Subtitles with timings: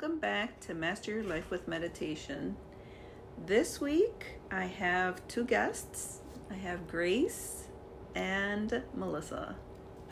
[0.00, 2.56] welcome back to Master Your Life with Meditation.
[3.46, 6.20] This week I have two guests.
[6.48, 7.64] I have Grace
[8.14, 9.56] and Melissa.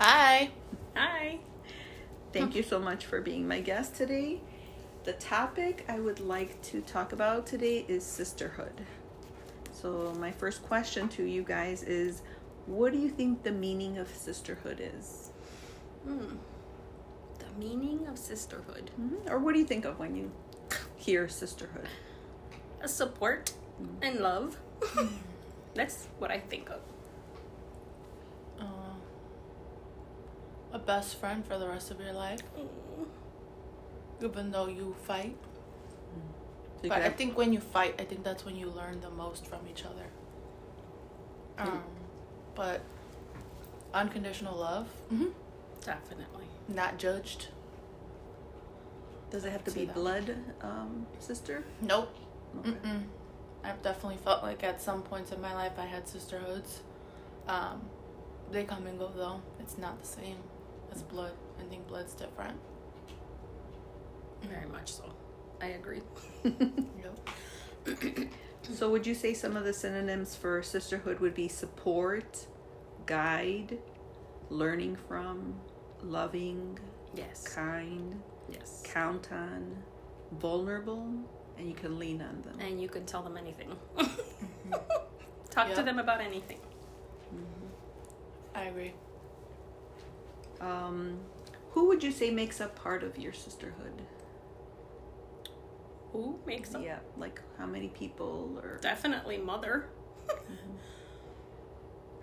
[0.01, 0.51] Hi.
[0.97, 1.39] Hi.
[2.33, 4.41] Thank you so much for being my guest today.
[5.05, 8.81] The topic I would like to talk about today is sisterhood.
[9.71, 12.23] So, my first question to you guys is
[12.67, 15.31] what do you think the meaning of sisterhood is?
[16.05, 16.39] Hmm.
[17.59, 18.91] The meaning of sisterhood.
[19.01, 19.31] Mhm.
[19.31, 20.31] Or what do you think of when you
[20.97, 21.89] hear sisterhood?
[22.81, 23.53] A support
[24.03, 24.59] and love.
[25.75, 26.81] That's what I think of.
[28.61, 28.95] Uh,
[30.73, 32.41] a best friend for the rest of your life,
[34.23, 35.37] even though you fight.
[36.83, 39.47] So But I think when you fight, I think that's when you learn the most
[39.47, 40.07] from each other.
[41.59, 41.83] Um,
[42.55, 42.83] but
[43.95, 45.29] unconditional love, mm-hmm.
[45.81, 46.46] Definitely.
[46.69, 47.49] Not judged.
[49.31, 49.95] does it have to be that.
[49.95, 51.65] blood um, sister?
[51.81, 52.15] Nope.
[52.61, 52.71] Okay.
[52.71, 53.03] Mm-mm.
[53.65, 56.81] I've definitely felt like at some points in my life I had sisterhoods.
[57.49, 57.83] Um,
[58.51, 59.41] they come and go though.
[59.61, 60.39] It's not the same
[60.93, 61.33] as blood.
[61.61, 62.59] I think blood's different.
[64.43, 65.13] Very much so.
[65.61, 66.03] I agree.
[66.45, 68.29] Yep.
[68.73, 72.47] So, would you say some of the synonyms for sisterhood would be support,
[73.07, 73.79] guide,
[74.51, 75.55] learning from,
[76.03, 76.79] loving,
[77.15, 77.47] Yes.
[77.55, 78.83] kind, Yes.
[78.85, 79.83] count on,
[80.33, 81.03] vulnerable,
[81.59, 82.59] and you can lean on them?
[82.61, 83.77] And you can tell them anything.
[85.51, 86.61] Talk to them about anything.
[88.55, 88.93] I agree.
[90.61, 91.19] Um,
[91.73, 94.03] who would you say makes up part of your sisterhood?
[96.13, 96.83] Who makes up?
[96.83, 99.89] Yeah, like how many people or Definitely mother.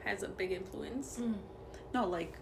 [0.03, 1.19] Has a big influence.
[1.21, 1.35] Mm.
[1.93, 2.33] no, like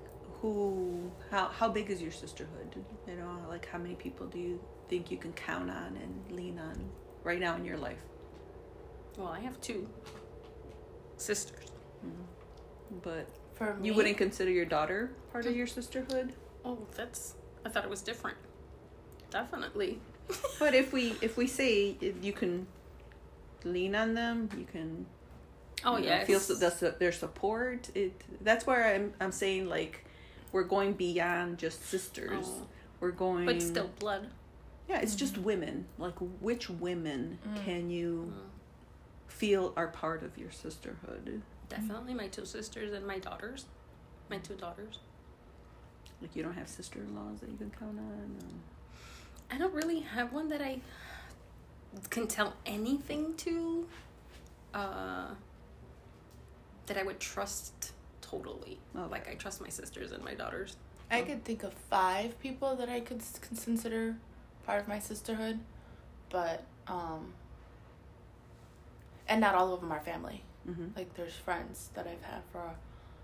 [0.42, 1.12] who?
[1.30, 2.76] How how big is your sisterhood?
[3.08, 6.60] You know, like how many people do you think you can count on and lean
[6.60, 6.78] on
[7.24, 8.02] right now in your life?
[9.18, 9.88] Well, I have two
[11.18, 11.72] sisters.
[12.06, 12.98] Mm-hmm.
[13.04, 15.58] But For me, you wouldn't consider your daughter part of mm.
[15.58, 16.34] your sisterhood.
[16.66, 17.36] Oh, that's.
[17.66, 18.38] I thought it was different.
[19.30, 20.00] Definitely.
[20.60, 22.68] But if we if we say if you can
[23.64, 25.06] lean on them, you can
[25.84, 26.24] Oh yeah.
[26.24, 26.56] feel su-
[27.00, 27.90] their support.
[27.96, 30.06] It that's where I'm I'm saying like
[30.52, 32.46] we're going beyond just sisters.
[32.48, 32.68] Oh.
[33.00, 34.28] We're going, But still blood.
[34.88, 35.00] yeah.
[35.00, 35.86] It's just women.
[35.98, 39.32] Like which women can you Mm.
[39.32, 41.42] feel are part of your sisterhood?
[41.70, 43.66] Definitely my two sisters and my daughters.
[44.30, 45.00] My two daughters.
[46.22, 48.38] Like you don't have sister-in-laws that you can count on.
[48.42, 48.62] um,
[49.50, 50.82] I don't really have one that I
[52.10, 53.88] can tell anything to.
[54.74, 55.28] Uh,
[56.86, 57.94] that I would trust
[58.32, 58.80] totally.
[58.96, 59.12] Okay.
[59.12, 60.76] Like I trust my sisters and my daughters.
[61.12, 64.16] I could think of five people that I could consider
[64.66, 65.60] part of my sisterhood,
[66.30, 67.34] but um,
[69.28, 70.44] and not all of them are family.
[70.68, 70.96] mhm.
[70.96, 72.76] Like there's friends that I've had for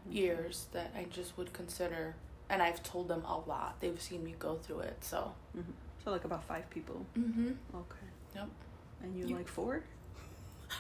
[0.10, 2.16] years that I just would consider,
[2.50, 3.78] and I've told them a lot.
[3.80, 5.34] They've seen me go through it, so.
[5.58, 5.74] Mhm.
[6.04, 7.06] So like about five people.
[7.18, 7.52] Mm-hmm.
[7.76, 8.08] Okay.
[8.36, 8.50] Yep.
[9.04, 9.84] And you, You- like four?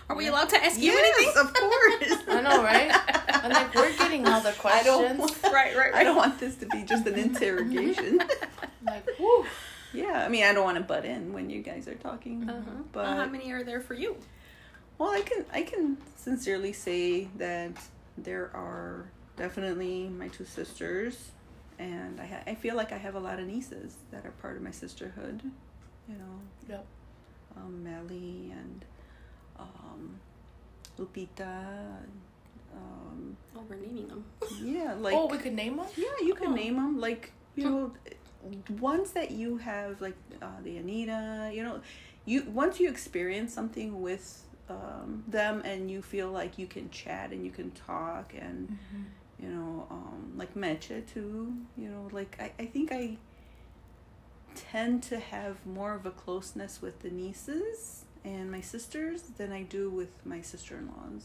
[0.09, 0.31] Are we Yeah.
[0.31, 1.33] allowed to ask you anything?
[1.37, 2.13] of course.
[2.29, 2.91] I know, right?
[3.43, 5.19] I'm like, we're getting all the I don't questions.
[5.19, 8.19] want- right, right, I don't want this to be just an interrogation.
[8.85, 9.45] like, whew.
[9.93, 12.83] yeah, I mean, I don't want to butt in when you guys are talking, Uh-huh.
[12.91, 14.17] but Well, how many are there for you?
[14.97, 17.71] well, I can I can sincerely say that
[18.17, 19.05] there are
[19.35, 21.31] definitely my two sisters,
[21.79, 24.55] and I ha- I feel like I have a lot of nieces that are part
[24.57, 25.41] of my sisterhood.
[26.09, 26.39] You know,
[26.69, 26.85] Yep.
[27.57, 28.83] um, Meli and
[29.59, 30.19] um,
[30.99, 31.97] Lupita.
[32.73, 34.25] Um, Oh, we're naming them.
[34.61, 35.85] yeah, like oh, we could name them.
[35.95, 36.55] Yeah, you can Oh.
[36.55, 37.91] name them like you know
[38.79, 41.51] ones that you have like uh, the Anita.
[41.53, 41.81] You know,
[42.25, 47.31] you once you experience something with um, them and you feel like you can chat
[47.31, 48.77] and you can talk and
[49.41, 51.53] you know um, like mecha too.
[51.77, 53.17] You know, like I, I think I
[54.55, 59.63] tend to have more of a closeness with the nieces and my sisters than I
[59.63, 61.23] do with my sister-in-laws.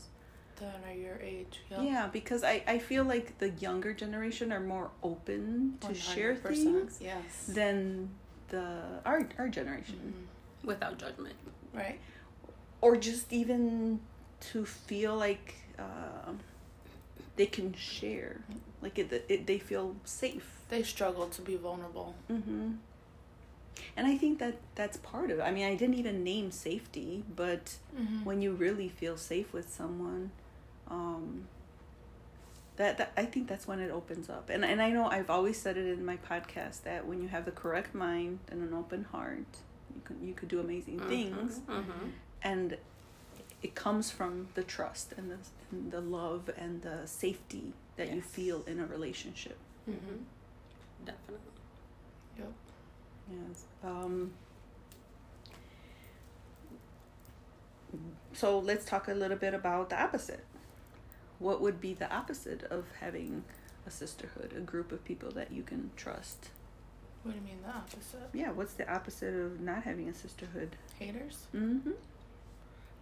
[0.60, 1.60] That are your age.
[1.70, 1.80] Yep.
[1.82, 6.42] Yeah, because I, I feel like the younger generation are more open to share 100%.
[6.42, 7.46] things Yes.
[7.48, 8.10] than
[8.48, 8.64] the
[9.04, 10.66] our our generation, Mhm.
[10.72, 11.34] Without judgment.
[11.74, 11.98] Right.
[12.80, 14.00] or just even
[14.52, 16.32] to feel like uh,
[17.36, 18.36] they can share,
[18.82, 20.48] like it, it they feel safe.
[20.68, 22.14] They struggle to be vulnerable.
[22.30, 22.72] Mm-hmm.
[23.96, 25.42] And I think that that's part of it.
[25.42, 28.24] I mean, I didn't even name safety, but Mm-hmm.
[28.24, 30.30] when you really feel safe with someone
[30.90, 31.44] um
[32.76, 35.60] that, that i think that's when it opens up and and i know i've always
[35.60, 39.04] said it in my podcast that when you have the correct mind and an open
[39.12, 39.44] heart
[39.94, 42.08] you could you could do amazing things Mm-hmm.
[42.42, 42.78] and
[43.62, 45.36] it comes from the trust and the
[45.70, 49.58] and the love and the safety that you feel in a relationship
[49.88, 50.16] Mm-hmm.
[51.04, 51.52] Definitely.
[52.38, 52.52] Yep.
[53.30, 54.32] Yes um
[58.32, 60.44] so let's talk a little bit about the opposite
[61.38, 63.44] what would be the opposite of having
[63.86, 66.48] a sisterhood a group of people that you can trust
[67.22, 68.28] What do you mean the opposite?
[68.32, 71.46] yeah what's the opposite of not having a sisterhood Haters?
[71.54, 71.90] mm-hmm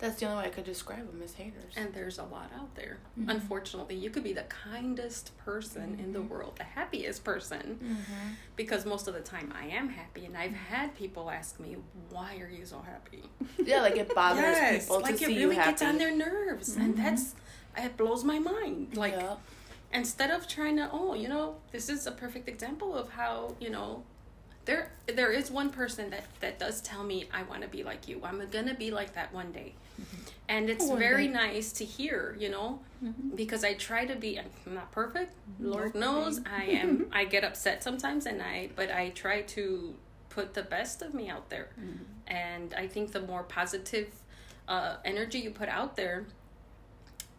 [0.01, 1.75] That's the only way I could describe them as haters.
[1.77, 2.99] And there's a lot out there.
[3.19, 3.31] Mhm.
[3.31, 6.29] Unfortunately, you could be the kindest person in the Mhm.
[6.29, 8.29] world, the happiest person, mm-hmm.
[8.57, 11.77] because most of the time I am happy, and I've had people ask me,
[12.09, 13.25] "Why are you so happy?"
[13.63, 15.71] Yeah, like it bothers yes, people like to it see really you happy.
[15.73, 17.03] gets on their nerves, and Mhm.
[17.03, 17.35] that's
[17.77, 18.97] it blows my mind.
[18.97, 19.37] Like yeah.
[19.93, 23.69] instead of trying to, oh, you know, this is a perfect example of how you
[23.71, 24.05] know.
[24.71, 28.07] There, there is one person that that does tell me I want to be like
[28.07, 28.21] you.
[28.23, 29.75] I'm gonna be like that one day,
[30.49, 31.33] and it's One very day.
[31.33, 32.37] nice to hear.
[32.39, 35.33] You know, mm-hmm because I try to be I'm not perfect.
[35.59, 35.99] Lord Okay.
[35.99, 39.95] knows I am I get upset sometimes and I but I try to
[40.29, 41.69] put the best of me out there.
[42.29, 44.09] And I think the more positive
[44.69, 46.27] uh, energy you put out there,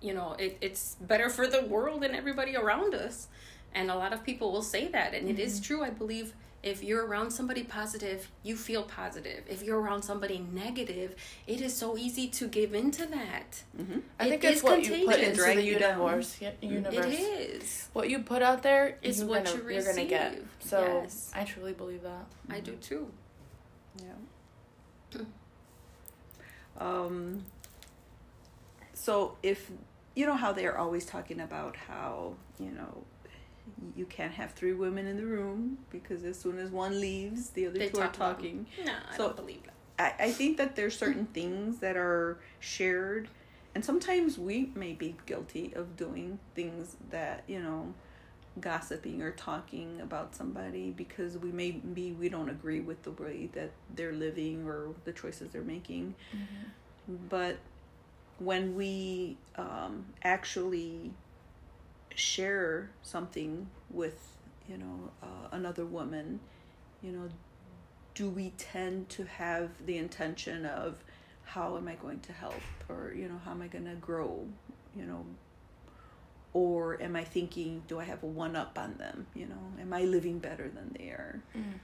[0.02, 3.30] you know, it, it's better for the world and everybody around us.
[3.74, 5.82] And a lot of people will say that and it is true.
[5.82, 6.34] I believe
[6.64, 9.44] if you're around somebody positive, you feel positive.
[9.50, 11.16] If you're around somebody negative,
[11.48, 13.64] it is so easy to give into that.
[13.80, 14.00] Mm-hmm.
[14.20, 16.00] I It think it's is what you put into Drag the you down.
[16.00, 16.40] universe.
[16.62, 17.06] Universe.
[17.06, 17.90] It is.
[17.94, 20.44] What you put out there is you're what gonna, you you're gonna get.
[20.60, 21.32] So Yes.
[21.34, 22.26] I truly believe that.
[22.50, 23.12] I do too.
[23.98, 25.22] Yeah.
[26.78, 27.46] Um.
[28.94, 29.72] So if
[30.16, 33.04] you know how they're always talking about how you know
[33.96, 37.68] you can't have three women in the room because as soon as one leaves, the
[37.68, 38.68] other They two are talk about- talking.
[38.86, 39.74] No, I So- don't believe that.
[40.00, 43.28] I, I think that there's certain things that are shared
[43.76, 47.94] and sometimes we may be guilty of doing things that you know
[48.60, 53.50] gossiping or talking about somebody because we may be we don't agree with the way
[53.54, 56.14] that they're living or the choices they're making
[57.30, 57.58] but
[58.40, 61.12] when we um, actually
[62.16, 64.38] share something with
[64.68, 66.40] you know uh, another woman
[67.02, 67.30] you know
[68.14, 71.04] do we tend to have the intention of
[71.44, 72.62] how am i going to help?
[72.90, 74.46] Or you know how am i going to grow
[74.96, 75.26] you know?
[76.54, 79.28] Or am i thinking do i have a one up on them?
[79.34, 81.42] You know am i living better than they are?
[81.58, 81.80] Mm.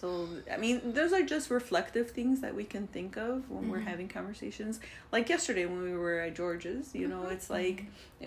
[0.00, 3.78] So i mean those are just reflective things that we can think of when we're
[3.84, 3.90] Mhm.
[3.92, 4.74] having conversations
[5.16, 7.32] like yesterday when we were at george's you know Mhm.
[7.34, 7.78] it's like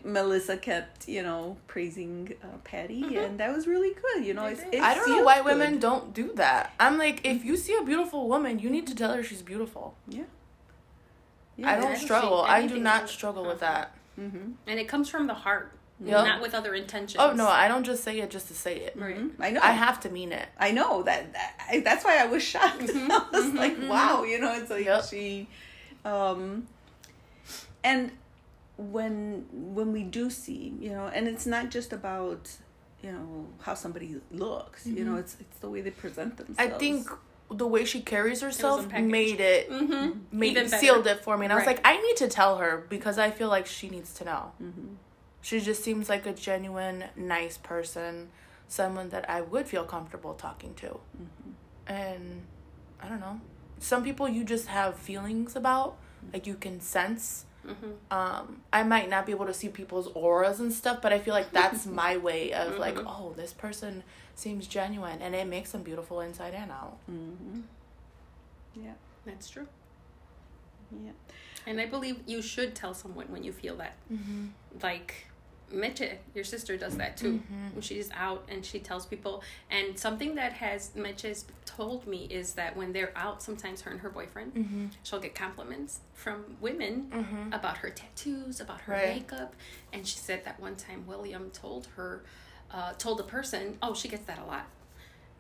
[0.03, 1.41] melissa kept you know
[1.73, 3.23] praising uh, patty Mhm.
[3.25, 5.37] and that was really good you know They it's, it I don't know feels why
[5.37, 5.45] good.
[5.51, 6.63] women don't do that.
[6.85, 9.85] I'm like, if you see a beautiful woman, you need to tell her she's beautiful.
[10.17, 10.23] yeah
[11.63, 12.41] I I don't don't struggle.
[12.57, 13.85] I do not struggle with that.
[14.19, 14.47] mm-hmm.
[14.69, 15.71] And it comes from the heart,
[16.03, 16.25] Yep.
[16.25, 17.17] not with other intentions.
[17.23, 18.93] Oh no, I don't just say it just to say it.
[18.95, 19.17] Right.
[19.17, 19.41] Mm-hmm.
[19.41, 20.47] i know I have to mean it.
[20.59, 22.79] I know that, that that's why I was shocked.
[22.81, 23.87] Mhm, I was mhm, like, mhm.
[23.87, 25.05] wow, you know, it's like Yep.
[25.05, 25.47] she,
[26.03, 26.67] um,
[27.83, 28.11] and
[28.77, 32.49] when when we do see, you know, and it's not just about
[33.03, 35.19] you know how somebody looks, you know, Mhm.
[35.19, 36.73] it's it's the way they present themselves.
[36.73, 37.07] I think
[37.49, 39.09] the way she carries herself unpackaged.
[39.09, 40.11] made it Mm-hmm.
[40.39, 42.85] made Even sealed it for me, and I was like, I need to tell her
[42.89, 44.51] because I feel like she needs to know.
[44.57, 44.93] hmm
[45.41, 48.29] She just seems like a genuine, nice person,
[48.67, 50.87] someone that I would feel comfortable talking to.
[50.87, 51.51] Mm-hmm.
[51.87, 52.41] And
[53.01, 53.41] I don't know.
[53.79, 55.97] Some people you just have feelings about,
[56.31, 57.45] like you can sense.
[57.67, 57.91] Mm-hmm.
[58.15, 61.33] Um, I might not be able to see people's auras and stuff, but I feel
[61.33, 63.05] like that's my way of like, Mhm.
[63.07, 64.03] oh, this person
[64.35, 66.97] seems genuine, and it makes them beautiful inside and out.
[67.07, 67.61] hmm
[68.75, 68.93] Yeah,
[69.25, 69.67] That's true.
[70.91, 71.11] yeah.
[71.67, 73.95] And I believe you should tell someone when you feel that.
[74.11, 74.47] Mm-hmm.
[74.81, 75.27] Like
[75.71, 77.41] Meche, your sister does that too.
[77.51, 77.73] Mhm.
[77.73, 79.43] When she's out and she tells people.
[79.69, 83.99] And something that has Meche's told me is that when they're out, sometimes her and
[84.01, 84.85] her boyfriend, Mm-hmm.
[85.03, 87.53] she'll get compliments from women Mm-hmm.
[87.53, 89.15] about her tattoos, about her Right.
[89.15, 89.55] makeup.
[89.93, 92.23] And she said that one time William told her,
[92.71, 94.65] uh, told a person, oh, she gets that a lot.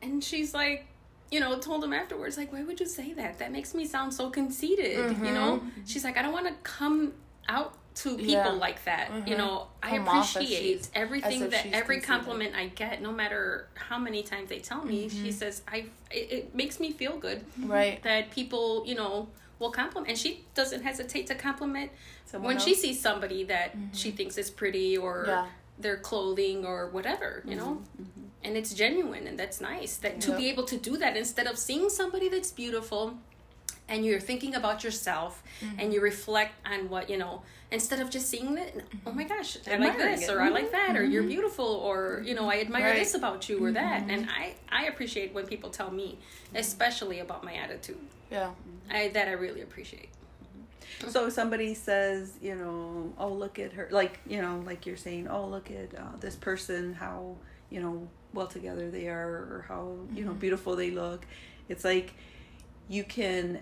[0.01, 0.87] And she's like,
[1.29, 3.39] you know, told him afterwards, like, why would you say that?
[3.39, 5.63] That makes me sound so conceited, you know?
[5.85, 7.13] She's like, I don't want to come
[7.47, 8.47] out to people Yeah.
[8.49, 9.09] like that.
[9.27, 9.37] You Mhm.
[9.37, 14.59] know, I appreciate everything that every compliment I get, no matter how many times they
[14.59, 15.09] tell me.
[15.09, 15.33] She Mhm.
[15.33, 18.01] says, I, it, it makes me feel good Right.
[18.03, 19.27] that people, you know,
[19.59, 20.09] will compliment.
[20.09, 21.91] And she doesn't hesitate to compliment
[22.25, 22.65] Someone when else?
[22.65, 25.47] she sees somebody that she thinks is pretty or Yeah.
[25.77, 27.81] their clothing or whatever, you know,
[28.43, 30.37] and it's genuine and that's nice that to Yep.
[30.37, 33.19] be able to do that instead of seeing somebody that's beautiful
[33.91, 35.79] and you're thinking about yourself mm-hmm.
[35.79, 38.97] and you reflect on what you know instead of just seeing it mm-hmm.
[39.05, 40.31] oh my gosh i like this it.
[40.31, 40.93] or i like mm-hmm.
[40.93, 42.95] that or you're beautiful or you know i admire Right.
[42.95, 46.17] this about you or that and i i appreciate when people tell me
[46.55, 47.99] especially about my attitude
[48.31, 48.51] Yeah.
[48.89, 50.09] i that i really appreciate
[51.09, 54.97] So if somebody says, you know, oh look at her, like you know, like you're
[54.97, 57.37] saying, oh look at uh, this person, how
[57.71, 61.25] you know well together they are, or how you know beautiful they look.
[61.69, 62.13] It's like
[62.87, 63.61] you can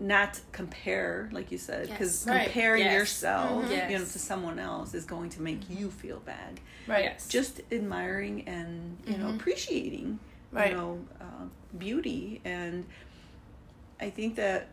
[0.00, 2.26] not compare, like you said, because Yes.
[2.26, 2.44] Right.
[2.44, 2.94] comparing Yes.
[2.94, 3.90] yourself, Mhm.
[3.90, 6.58] you know, to someone else is going to make you feel bad.
[6.86, 7.04] Right.
[7.04, 7.28] Yes.
[7.28, 9.36] Just admiring and you know Mhm.
[9.36, 10.18] appreciating,
[10.52, 10.70] Right.
[10.70, 11.44] you know, uh,
[11.78, 12.86] beauty, and
[14.00, 14.68] I think that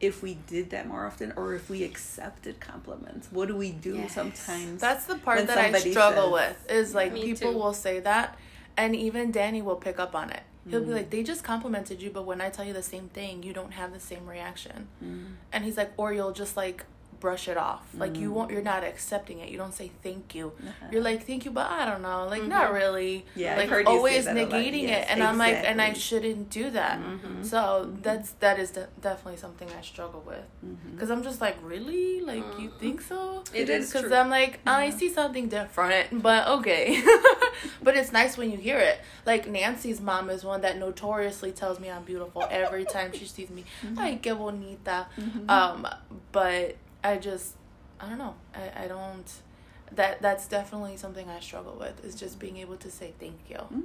[0.00, 3.94] if we did that more often or if we accepted compliments what do we do
[3.96, 4.12] Yes.
[4.12, 6.70] sometimes That's the part that I struggle says- with.
[6.70, 7.58] Is like people too.
[7.58, 8.36] will say that,
[8.76, 10.42] and even Danny will pick up on it.
[10.68, 10.86] He'll Mm.
[10.86, 13.52] be like, "They just complimented you, but when I tell you the same thing, you
[13.52, 15.34] don't have the same reaction." Mm.
[15.52, 16.84] And he's like, or you'll just like
[17.26, 17.82] brush it off.
[18.02, 18.34] Like you Mm.
[18.36, 18.50] won't.
[18.52, 19.48] You're not accepting it.
[19.52, 20.46] You don't say thank you.
[20.60, 20.86] Uh-huh.
[20.92, 22.20] You're like thank you, but I don't know.
[22.34, 23.14] Like not really.
[23.34, 24.50] Yeah, Like always that a lot.
[24.52, 26.96] negating Yes, it, and I'm like, and I shouldn't do that.
[27.00, 27.44] Mhm.
[27.52, 27.60] So
[28.06, 30.46] that's that is de- definitely something I struggle with.
[30.64, 30.92] Mhm.
[30.92, 32.20] Because I'm just like, really?
[32.30, 33.42] Like, you think so?
[33.52, 34.12] It is Because.
[34.20, 36.84] I'm like, I see something different, but okay.
[37.86, 38.98] but it's nice when you hear it.
[39.30, 43.50] Like, Nancy's mom is one that notoriously tells me I'm beautiful every time she sees
[43.50, 43.62] me.
[43.98, 44.98] Ay, que bonita.
[45.48, 45.86] Um,
[46.32, 46.76] but
[47.10, 47.54] I just,
[48.00, 48.34] I don't know.
[48.54, 49.30] I, I don't.
[49.92, 53.56] That that's definitely something I struggle with is just being able to say thank you.
[53.56, 53.80] Mm-hmm.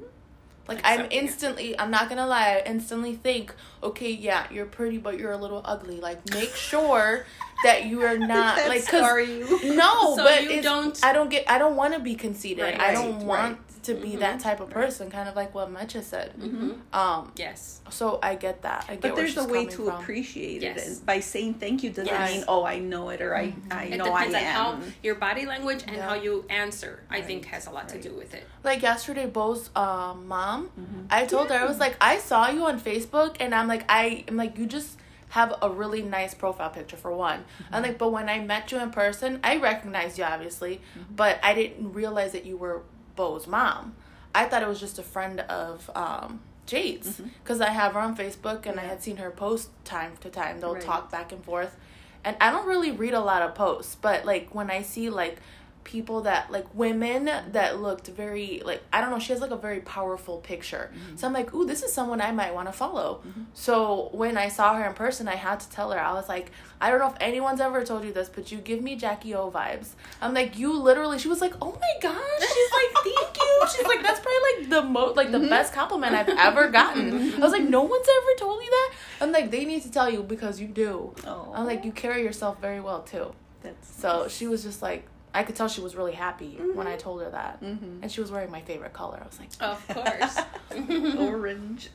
[0.67, 1.21] Like I'm Accepting it.
[1.23, 5.37] instantly, I'm not gonna lie, I instantly think, okay, yeah, you're pretty, but you're a
[5.37, 5.99] little ugly.
[5.99, 7.25] Like make sure
[7.63, 11.29] that you are not like, cause are you no, So but you don't- I don't
[11.29, 11.49] get.
[11.49, 12.63] I don't want to be conceited.
[12.63, 13.70] Right, I don't right, want right.
[13.83, 15.09] To be that type of person.
[15.09, 16.33] Kind of like what Meche said.
[16.37, 16.77] Mhm.
[16.93, 17.31] Um.
[17.35, 18.85] yes So I get that.
[18.87, 19.87] I get but there's a way to from.
[20.01, 22.31] appreciate it and by saying thank you doesn't Yes.
[22.31, 24.87] mean oh i know it or i i it know i depends am on how
[25.03, 26.07] your body language and Yeah.
[26.09, 29.69] how you answer i think has a lot to do with it Like yesterday, Bo's
[29.75, 31.05] um, mom, Mhm.
[31.09, 34.23] I told her I was like, I saw you on Facebook, and I'm like, I
[34.27, 34.91] am like, you just
[35.29, 37.39] have a really nice profile picture for one.
[37.71, 40.81] I'm like, but when I met you in person, I recognized you obviously,
[41.15, 42.83] but I didn't realize that you were
[43.15, 43.95] Bo's mom.
[44.33, 48.15] I thought it was just a friend of um, Jade's because I have her on
[48.15, 50.59] Facebook and I had seen her post time to time.
[50.61, 50.81] They'll Right.
[50.83, 51.75] talk back and forth,
[52.23, 55.37] and I don't really read a lot of posts, but like when I see like
[55.83, 59.57] people that like women that looked very like I don't know she has like a
[59.57, 60.91] very powerful picture.
[60.93, 61.17] Mm-hmm.
[61.17, 63.43] So I'm like ooh this is someone I might want to follow mm-hmm.
[63.53, 65.99] so when I saw her in person I had to tell her.
[65.99, 68.81] I was like I don't know if anyone's ever told you this but you give
[68.81, 69.89] me Jackie O vibes.
[70.21, 73.67] I'm like you literally she was like oh my gosh she's like thank you.
[73.75, 75.49] She's like that's probably like the most like the mm-hmm.
[75.49, 77.35] best compliment I've ever gotten.
[77.35, 78.93] I was like no one's ever told you that?
[79.21, 81.13] I'm like they need to tell you because you do.
[81.25, 81.51] Oh.
[81.55, 83.33] I'm like you carry yourself very well too.
[83.61, 86.97] That's so she was just like, I could tell she was really happy when I
[86.97, 87.61] told her that.
[87.61, 88.01] Mhm.
[88.01, 89.19] And she was wearing my favorite color.
[89.21, 90.37] I was like, of course
[91.19, 91.89] orange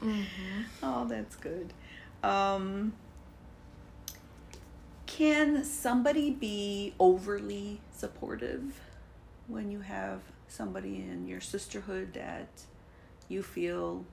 [0.82, 1.72] oh that's good
[2.22, 2.92] um
[5.06, 8.80] can somebody be overly supportive
[9.48, 12.48] when you have somebody in your sisterhood that
[13.28, 14.04] you feel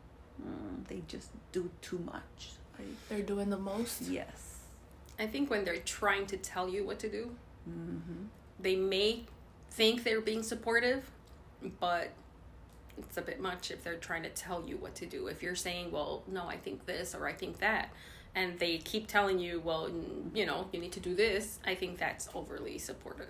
[0.41, 4.01] mm, they just do too much like they're doing the most.
[4.03, 4.59] yes
[5.19, 7.35] i think when they're trying to tell you what to do
[7.69, 8.25] mm-hmm.
[8.59, 9.23] They may
[9.71, 11.09] think they're being supportive
[11.79, 12.11] but
[12.97, 15.27] it's a bit much if they're trying to tell you what to do.
[15.27, 17.89] If you're saying well no i think this or i think that
[18.35, 19.89] and they keep telling you well
[20.33, 23.27] you know you need to do this i think that's overly supportive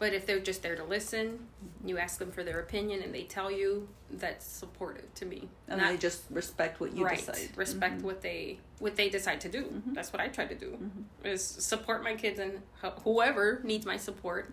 [0.00, 1.38] but if they're just there to listen
[1.84, 5.80] you ask them for their opinion and they tell you that's supportive to me and
[5.80, 8.02] Not- they just respect what you right decide respect Mhm.
[8.02, 9.94] what they what they decide to do Mhm.
[9.94, 11.26] that's what i try to do Mhm.
[11.26, 12.60] is support my kids and
[13.04, 14.52] whoever needs my support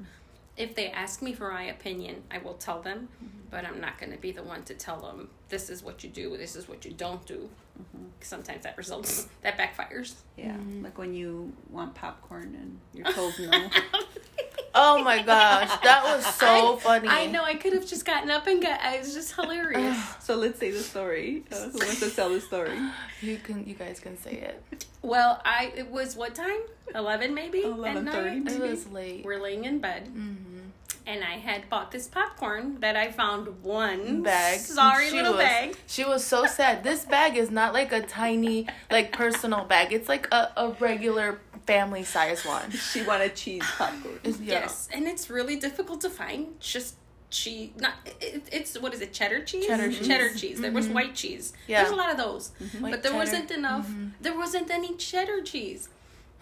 [0.58, 3.08] if they ask me for my opinion i will tell them
[3.50, 6.10] but i'm not going to be the one to tell them this is what you
[6.10, 7.50] do this is what you don't do
[7.80, 8.10] Mhm.
[8.22, 10.84] sometimes that results that backfires yeah Mhm.
[10.84, 13.70] like when you want popcorn and you're told no
[14.76, 17.08] Oh my gosh, that was so I- funny.
[17.08, 20.36] i know i could have just gotten up and got it was just hilarious so
[20.36, 22.78] let's say the story uh, who wants to tell the story
[23.22, 24.86] You can, you guys can say it.
[25.02, 26.60] well i it was what time
[26.94, 29.26] 11 maybe at 11:30 night It was late.
[29.26, 30.60] we're laying in bed Mm-hmm.
[31.08, 34.60] and I had bought this popcorn that I found one Bag.
[34.60, 35.76] Sorry, She little was- bag.
[35.88, 36.84] She was so sad.
[36.84, 39.94] This bag is not like a tiny, like personal bag.
[39.94, 42.72] It's like a, a regular family size one.
[42.92, 44.32] she wanted cheese popcorn yeah.
[44.42, 46.96] Yes, and it's really difficult to find just
[47.30, 47.72] cheese.
[47.78, 49.14] Not it, it's what is it?
[49.14, 49.68] Cheddar cheese.
[49.68, 50.08] Cheddar cheese.
[50.08, 50.60] Cheddar cheese.
[50.60, 50.96] There was mm-hmm.
[50.96, 51.54] white cheese.
[51.68, 51.84] Yeah.
[51.84, 52.82] There's a lot of those, mm-hmm.
[52.82, 53.24] White but there cheddar.
[53.24, 53.88] wasn't enough.
[53.88, 54.08] Mm-hmm.
[54.22, 55.90] There wasn't any cheddar cheese,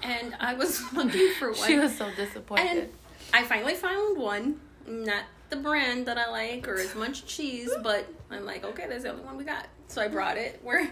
[0.02, 1.68] and I was looking for one.
[1.68, 2.68] She was so disappointed.
[2.68, 2.90] And
[3.34, 8.08] I finally found one, not the brand that I like or as much cheese, but
[8.32, 9.68] I'm like, okay, that's the only one we got.
[9.88, 10.60] So I brought it.
[10.64, 10.90] We're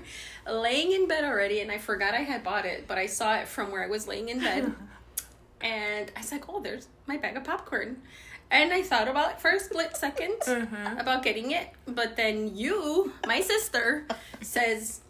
[0.50, 3.48] laying in bed already, and I forgot I had bought it, but I saw it
[3.48, 4.74] from where I was laying in bed.
[5.62, 8.02] and I was like, oh, there's my bag of popcorn.
[8.52, 11.00] And I thought about it for a split 2nd Mhm.
[11.00, 14.06] about getting it, but then you, my sister,
[14.42, 15.02] says,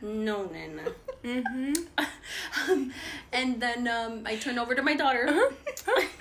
[0.00, 0.82] no, Nana.
[1.24, 2.90] mm-hmm.
[3.32, 5.26] and then um, I turned over to my daughter.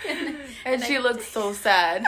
[0.09, 0.35] and,
[0.65, 2.05] And I- she looked so sad.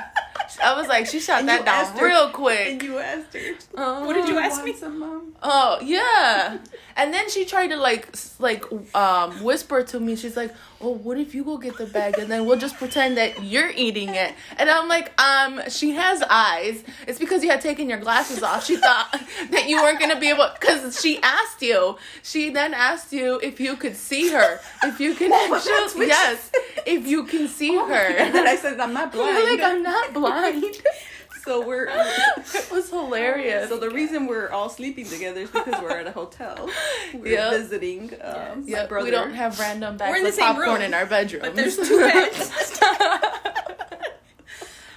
[0.64, 3.56] I was like, she shot And that down asked her- real And you asked her.
[3.76, 4.74] Uh, What did you ask Want me?
[4.74, 5.36] some, Mom?
[5.42, 6.58] Oh yeah,
[6.96, 8.08] and then she tried to like
[8.40, 8.64] like
[8.96, 10.16] um whisper to me.
[10.16, 13.18] She's like, "Oh, what if you go get the bag and then we'll just pretend
[13.18, 16.82] that you're eating it?" And I'm like, "Um, she has eyes.
[17.08, 18.64] It's because you had taken your glasses off.
[18.66, 19.12] She thought
[19.52, 21.98] that you weren't gonna be able because she asked you.
[22.22, 26.52] She then asked you if you could see her, if you can Oh, actually yes,
[26.86, 27.94] if you can see her.
[28.24, 28.48] And then.
[28.48, 29.38] I said, I'm not blind.
[29.38, 30.23] You're like, I'm not blind.
[31.46, 31.88] so we're.
[31.90, 33.70] it was hilarious.
[33.70, 36.70] So the reason we're all sleeping together is because we're at a hotel.
[37.14, 37.52] We're Yep.
[37.54, 39.06] visiting um, my Yep, brother.
[39.06, 41.42] we don't have random bags We're in the of same popcorn room, in our bedroom.
[41.44, 42.50] But there's two beds.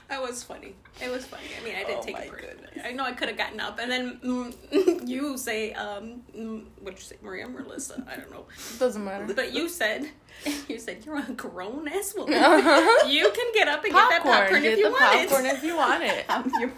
[0.08, 0.74] that was funny.
[1.02, 1.44] It was funny.
[1.60, 2.54] I mean, I didn't Oh take it personally.
[2.54, 2.75] goodness.
[2.86, 6.98] I know I could have gotten up, and then mm, you say, um, mm, what'd
[6.98, 8.04] you say, Maria, Melissa?
[8.10, 8.46] I don't know.
[8.74, 9.26] It doesn't matter.
[9.34, 10.08] But you said,
[10.68, 12.34] you said you're a grown ass woman.
[12.34, 13.08] Uh-huh.
[13.08, 15.54] You can get up and get that popcorn Get if you the want popcorn it.
[15.54, 16.24] if you want it.
[16.36, 16.72] Um, you're,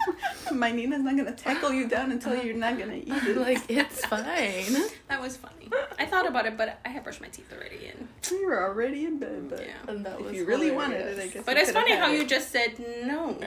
[0.53, 3.37] my Nina's not gonna tackle you down until you you're not gonna eat it.
[3.37, 4.89] like it's fine.
[5.09, 5.69] That was funny.
[5.99, 9.05] I thought about it, but I had brushed my teeth already, and we were already
[9.05, 9.73] in bed, but Yeah.
[9.91, 10.91] And that was if you really hilarious.
[11.05, 11.43] wanted it, I guess.
[11.45, 12.17] but you it's funny had how it.
[12.17, 13.37] you just said no.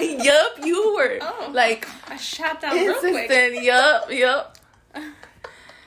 [0.00, 1.50] yup, you were Oh.
[1.52, 3.30] like I shot down real quick.
[3.30, 3.62] insistent.
[3.64, 4.56] Yup, yup.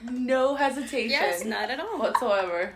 [0.02, 1.98] No hesitation Yes, not at all.
[1.98, 2.72] whatsoever.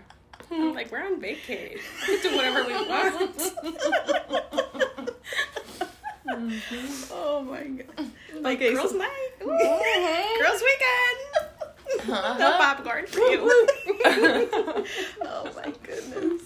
[0.51, 1.79] I'm like, we're on vacation.
[2.07, 3.33] We do whatever we want.
[7.13, 8.11] Oh my god.
[8.41, 9.31] like, Okay, girls' so- night.
[9.43, 9.47] Ooh.
[9.49, 10.39] Mhm.
[10.41, 12.11] Girls' weekend.
[12.11, 12.39] Uh-huh.
[12.39, 13.41] No popcorn for you.
[15.23, 16.43] Oh my goodness.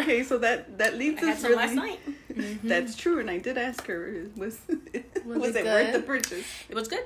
[0.00, 1.56] Okay, so that that leads I us really.
[1.56, 2.00] last night.
[2.62, 4.58] That's true, and I did ask her, was
[5.24, 6.46] was, Was it, it worth the purchase?
[6.68, 7.04] It was good.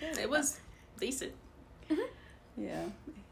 [0.00, 0.60] It was
[1.00, 1.32] decent.
[2.56, 2.86] Yeah,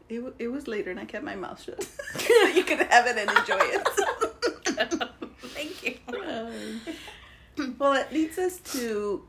[0.09, 1.83] it wa- it was later, and I kept my mouth shut,
[2.17, 5.03] so you could have it and enjoy it.
[5.41, 5.97] Thank you.
[6.25, 9.25] Um, well, it leads us to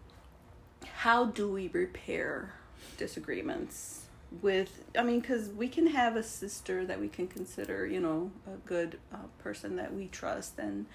[0.95, 2.55] how do we repair
[2.97, 4.05] disagreements
[4.41, 4.85] with?
[4.97, 8.57] I mean, because we can have a sister that we can consider, you know, a
[8.69, 10.87] good uh, person that we trust, and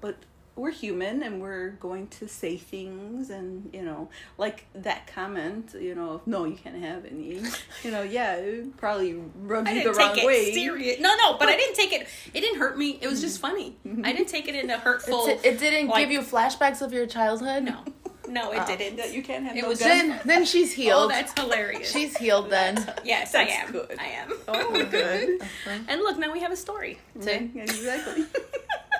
[0.00, 0.16] but
[0.56, 5.94] we're human and we're going to say things and you know like that comment you
[5.94, 7.40] know no you can't have any
[7.84, 10.98] you know yeah it probably rubbed I you the didn't wrong take it way serious.
[11.00, 12.08] No, no, but I didn't take it.
[12.34, 12.98] It didn't hurt me.
[13.02, 13.76] It was just funny.
[13.86, 14.04] Mm-hmm.
[14.06, 15.26] I didn't take it in a hurtful.
[15.26, 17.62] It, it didn't like- give you flashbacks of your childhood.
[17.64, 17.84] no,
[18.28, 18.66] no, it Oh.
[18.76, 18.96] didn't.
[18.96, 19.90] that you can't have It no was guns.
[20.08, 20.92] Then then she's healed.
[20.94, 21.10] Oh, healed.
[21.12, 21.90] that's hilarious.
[21.92, 22.74] she's healed then.
[23.04, 23.72] yes, I am.
[23.72, 23.96] good.
[23.98, 24.32] I am.
[24.48, 25.40] oh good
[25.88, 26.98] And look, now we have a story.
[27.20, 28.24] Yeah, exactly.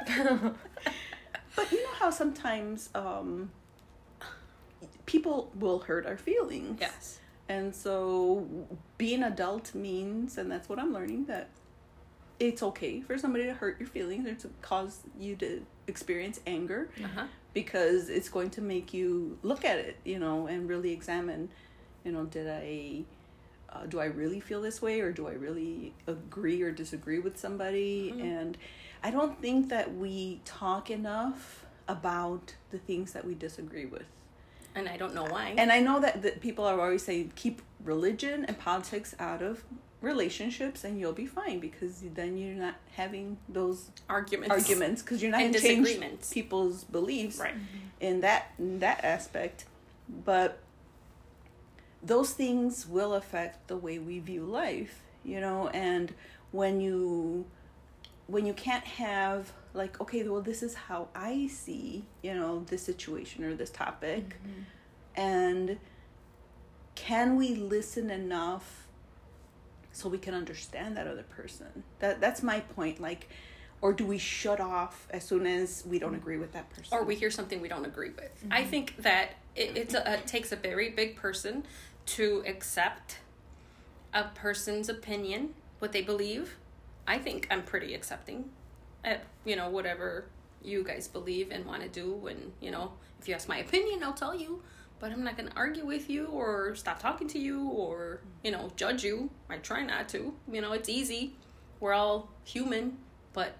[1.56, 3.50] but you know how sometimes um,
[5.06, 6.78] people will hurt our feelings.
[6.80, 7.18] Yes.
[7.48, 8.46] And so
[8.98, 11.48] being adult means, and that's what I'm learning, that
[12.38, 16.90] it's okay for somebody to hurt your feelings or to cause you to experience anger
[17.02, 17.24] Uh huh.
[17.54, 21.48] because it's going to make you look at it, you know, and really examine,
[22.04, 23.04] you know, did I,
[23.72, 27.38] uh, do I really feel this way or do I really agree or disagree with
[27.38, 28.14] somebody?
[28.20, 28.56] And
[29.02, 34.04] I don't think that we talk enough about the things that we disagree with.
[34.74, 35.54] And I don't know why.
[35.56, 39.64] And I know that, that people are always saying keep religion and politics out of
[40.02, 44.52] relationships and you'll be fine because then you're not having those arguments.
[44.54, 46.32] arguments because you're not And going to change disagreements.
[46.32, 47.54] people's beliefs Right.
[48.00, 49.64] in that in that aspect
[50.24, 50.58] but
[52.02, 55.68] those things will affect the way we view life you know?
[55.68, 56.14] And
[56.52, 57.44] when you
[58.28, 62.82] when you can't have like okay well this is how i see you know this
[62.82, 64.30] situation or this topic.
[64.30, 65.20] Mm-hmm.
[65.20, 65.78] And
[66.94, 68.86] can we listen enough
[69.92, 71.82] so we can understand that other person?
[71.98, 73.28] That that's my point like
[73.80, 77.04] or do we shut off as soon as we don't agree with that person or
[77.04, 78.44] we hear something we don't agree with.
[78.50, 78.70] I mm-hmm.
[78.70, 81.64] think that it, it's a, it takes a very big person
[82.06, 83.18] to accept
[84.14, 86.56] a person's opinion, what they believe.
[87.06, 88.50] I think I'm pretty accepting
[89.04, 90.26] at you know whatever
[90.66, 92.26] you guys believe and want to do.
[92.26, 94.62] And, you know, if you ask my opinion, I'll tell you.
[94.98, 98.50] But I'm not going to argue with you or stop talking to you or, you
[98.50, 99.30] know, judge you.
[99.48, 100.34] I try not to.
[100.50, 101.34] You know, it's easy.
[101.80, 102.96] We're all human.
[103.34, 103.56] But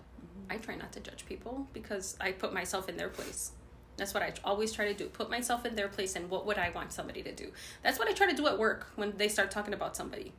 [0.48, 3.52] I try not to judge people because I put myself in their place.
[3.96, 5.06] That's what I always try to do.
[5.06, 7.50] Put myself in their place and what would I want somebody to do.
[7.82, 10.32] That's what I try to do at work when they start talking about somebody.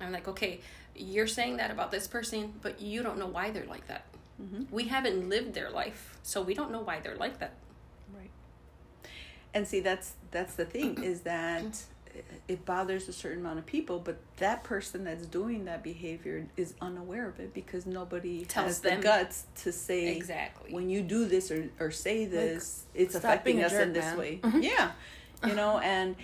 [0.00, 0.60] I'm like, okay,
[0.94, 4.04] you're saying that about this person, but you don't know why they're like that.
[4.42, 4.64] Mm-hmm.
[4.70, 7.54] We haven't lived their life, so we don't know why they're like that.
[8.16, 8.30] Right.
[9.54, 11.82] And see, that's that's the thing is that
[12.48, 16.74] it bothers a certain amount of people, but that person that's doing that behavior is
[16.80, 19.00] unaware of it because nobody Tells has them.
[19.00, 20.72] the guts to say Exactly.
[20.72, 24.18] when you do this or, or say this, it's affecting us jerk, in this man.
[24.18, 24.40] way.
[24.42, 24.60] Mm-hmm.
[24.62, 24.92] yeah.
[25.46, 26.16] You know, and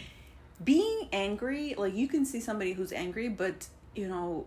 [0.64, 4.46] being angry, like you can see somebody who's angry, but you know,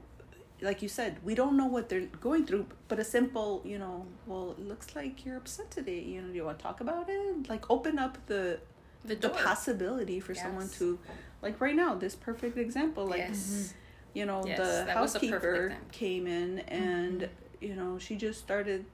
[0.61, 4.05] like you said, we don't know what they're going through, but a simple, you know,
[4.25, 5.99] well, it looks like you're upset today.
[6.01, 7.47] You know, do you want to talk about it?
[7.47, 8.59] Like open up the
[9.07, 10.99] The the possibility for someone to
[11.41, 13.73] like right now this perfect example like yes.
[14.13, 17.29] you know Yes, the that was a perfect housekeeper came in and
[17.61, 18.85] you know she just started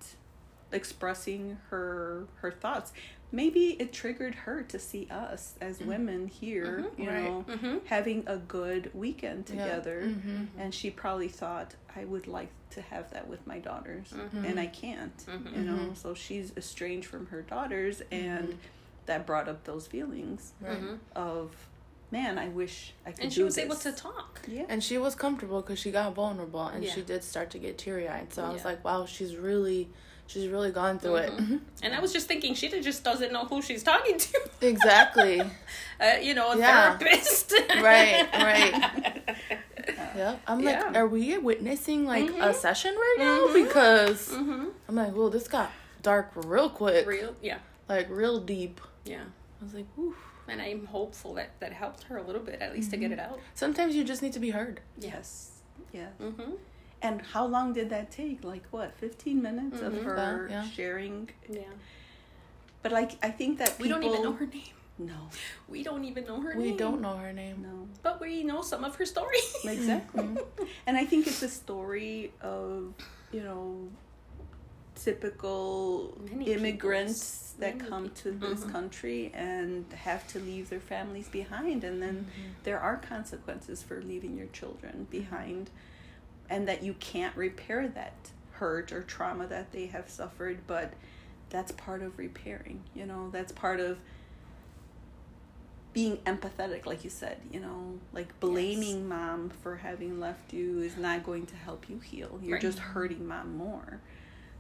[0.72, 2.94] expressing her her thoughts
[3.32, 7.00] maybe it triggered her to see us as women here Mhm.
[7.04, 7.24] you Right.
[7.24, 7.86] know Mhm.
[7.86, 9.56] having a good weekend Yeah.
[9.66, 10.48] together Mhm.
[10.58, 14.46] and she probably thought i would like to have that with my daughters Mhm.
[14.50, 15.56] and i can't Mhm.
[15.56, 18.58] you know so she's estranged from her daughters and
[19.06, 20.82] that brought up those feelings Right.
[20.82, 21.00] Mhm.
[21.16, 21.52] of
[22.12, 23.66] man i wish i could And do she was this.
[23.66, 24.42] able to talk.
[24.48, 26.92] yeah And she was comfortable because she got vulnerable and Yeah.
[26.94, 28.32] she did start to get teary eyed.
[28.34, 29.90] So I was like, wow, she's really,
[30.28, 31.32] she's really gone through it.
[31.36, 31.62] Mhm.
[31.82, 34.40] And I was just thinking, she just doesn't know who she's talking to.
[34.62, 35.42] exactly.
[36.00, 36.98] Uh, you know, a Yeah.
[36.98, 37.54] therapist.
[37.82, 39.24] Right, right.
[40.16, 41.00] Yeah, I'm like, Yeah.
[41.00, 42.56] are we witnessing like a Mhm.
[42.56, 43.48] session right now?
[43.48, 43.54] Mhm.
[43.64, 44.66] Because mm-hmm.
[44.88, 48.80] I'm like, well, this got dark real quick, Real, yeah, like real deep.
[49.06, 49.24] Yeah.
[49.62, 50.16] I was like, ooh.
[50.48, 53.20] And I'm hopeful that that helped her a little bit, at least to get Mm-hmm.
[53.20, 53.40] it out.
[53.56, 54.82] Sometimes you just need to be heard.
[55.00, 55.50] yes
[55.92, 56.52] yeah Mm-hmm.
[57.02, 59.88] and how long did that take like what 15 minutes Mhm.
[59.88, 60.68] of her About, yeah.
[60.70, 61.74] sharing Yeah.
[62.82, 64.76] but like i think that We don't even know her name.
[64.98, 65.20] no
[65.68, 66.78] We don't even know her We name.
[66.78, 67.58] don't know her name.
[67.70, 69.38] no But we know some of her story.
[69.66, 70.64] exactly Mm-hmm.
[70.88, 72.94] and i think it's a story of
[73.32, 73.66] you know
[74.96, 77.56] typical Many immigrants peoples.
[77.60, 78.50] that Many come to people.
[78.50, 78.72] this Mhm.
[78.72, 82.50] country and have to leave their families behind and then Mm-hmm.
[82.64, 85.70] there are consequences for leaving your children behind
[86.50, 88.14] and that you can't repair that
[88.54, 90.94] hurt or trauma that they have suffered but
[91.50, 93.98] that's part of repairing you know that's part of
[95.94, 100.98] being empathetic like you said you know like blaming mom for having left you is
[100.98, 102.62] not going to help you heal you're Right.
[102.62, 104.00] just hurting mom more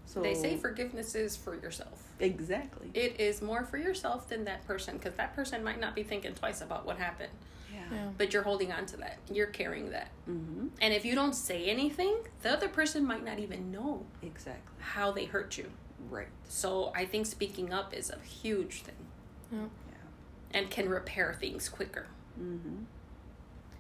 [0.06, 2.04] so They say forgiveness is for yourself.
[2.20, 6.04] exactly It is more for yourself than that person because that person might not be
[6.04, 7.32] thinking twice about what happened.
[7.74, 8.10] yeah, Yeah.
[8.18, 9.18] But you're holding on to that.
[9.32, 10.10] You're carrying that.
[10.30, 10.68] Mm-hmm.
[10.82, 15.12] And if you don't say anything, the other person might not even know exactly how
[15.12, 15.72] they hurt you.
[16.10, 19.06] right So I think speaking up is a huge thing
[19.52, 19.60] Yeah.
[19.90, 22.06] yeah and can repair things quicker.
[22.40, 22.84] mm-hmm.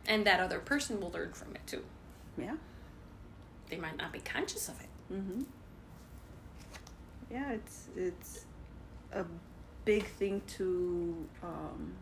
[0.07, 1.83] And that other person will learn from it too.
[2.37, 2.55] yeah
[3.69, 4.89] They might not be conscious of it.
[5.13, 5.41] Mm-hmm.
[7.33, 8.45] Yeah, it's it's
[9.11, 9.25] a
[9.85, 11.93] big thing to um,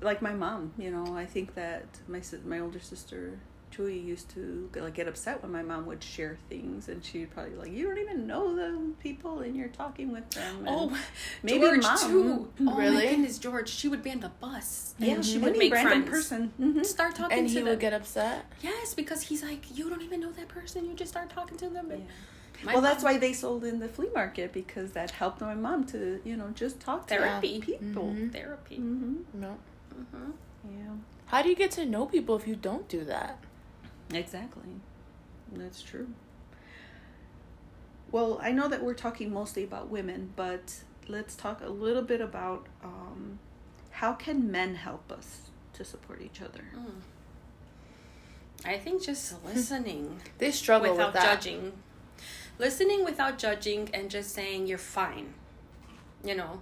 [0.00, 0.72] like my mom.
[0.78, 3.38] You know, I think that my my older sister
[3.70, 7.50] Julie used to like get upset when my mom would share things, and she'd probably
[7.52, 10.96] be like, "You don't even know the people, and you're talking with them." And Oh,
[11.42, 11.98] maybe George mom.
[11.98, 12.48] too.
[12.60, 13.08] Oh my Really?
[13.08, 13.68] goodness, George.
[13.68, 14.94] She would be on the bus.
[14.98, 16.10] yeah, and she she would any make random friends.
[16.28, 16.52] person.
[16.58, 16.86] Mhm.
[16.86, 17.68] Start talking And to he them.
[17.68, 18.46] would get upset.
[18.62, 20.86] Yes, because he's like, you don't even know that person.
[20.86, 21.90] You just start talking to them.
[21.90, 22.10] And Yeah.
[22.64, 25.84] My well, that's why they sold in the flea market because that helped my mom
[25.86, 27.60] to you know just talk to Therapy.
[27.60, 28.04] people.
[28.14, 28.32] Mhm.
[28.32, 28.76] therapy.
[28.76, 29.40] Mm-hmm.
[29.40, 29.56] No.
[30.12, 30.30] hmm
[30.70, 30.94] Yeah.
[31.26, 33.38] How do you get to know people if you don't do that?
[34.12, 34.80] Exactly.
[35.52, 36.08] That's true.
[38.12, 42.20] Well, I know that we're talking mostly about women, but let's talk a little bit
[42.20, 43.38] about um,
[43.90, 46.64] how can men help us to support each other.
[46.76, 47.00] Mm.
[48.64, 51.40] I think just listening They struggle without with that.
[51.42, 51.72] judging.
[52.58, 55.34] Listening without judging and just saying you're fine.
[56.24, 56.60] You know.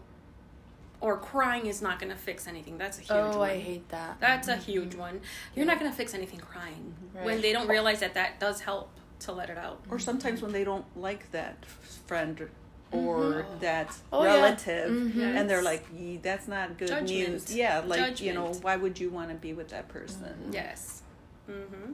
[1.00, 2.78] Or crying is not going to fix anything.
[2.78, 3.50] That's a huge Oh, one.
[3.50, 4.18] I hate that.
[4.20, 5.20] That's a huge one.
[5.54, 6.94] You're not going to fix anything crying.
[7.22, 9.80] When they don't realize that that does help to let it out.
[9.90, 11.64] Or sometimes when they don't like that
[12.06, 12.48] friend
[12.90, 14.34] or that Oh, yeah.
[14.34, 15.36] relative, Mhm.
[15.36, 15.84] and they're like,
[16.22, 17.10] "That's not good Judgment.
[17.10, 20.50] news." Yeah, like you know, why would you want to be with that person?
[20.52, 21.02] Yes.
[21.50, 21.92] Mm-hmm.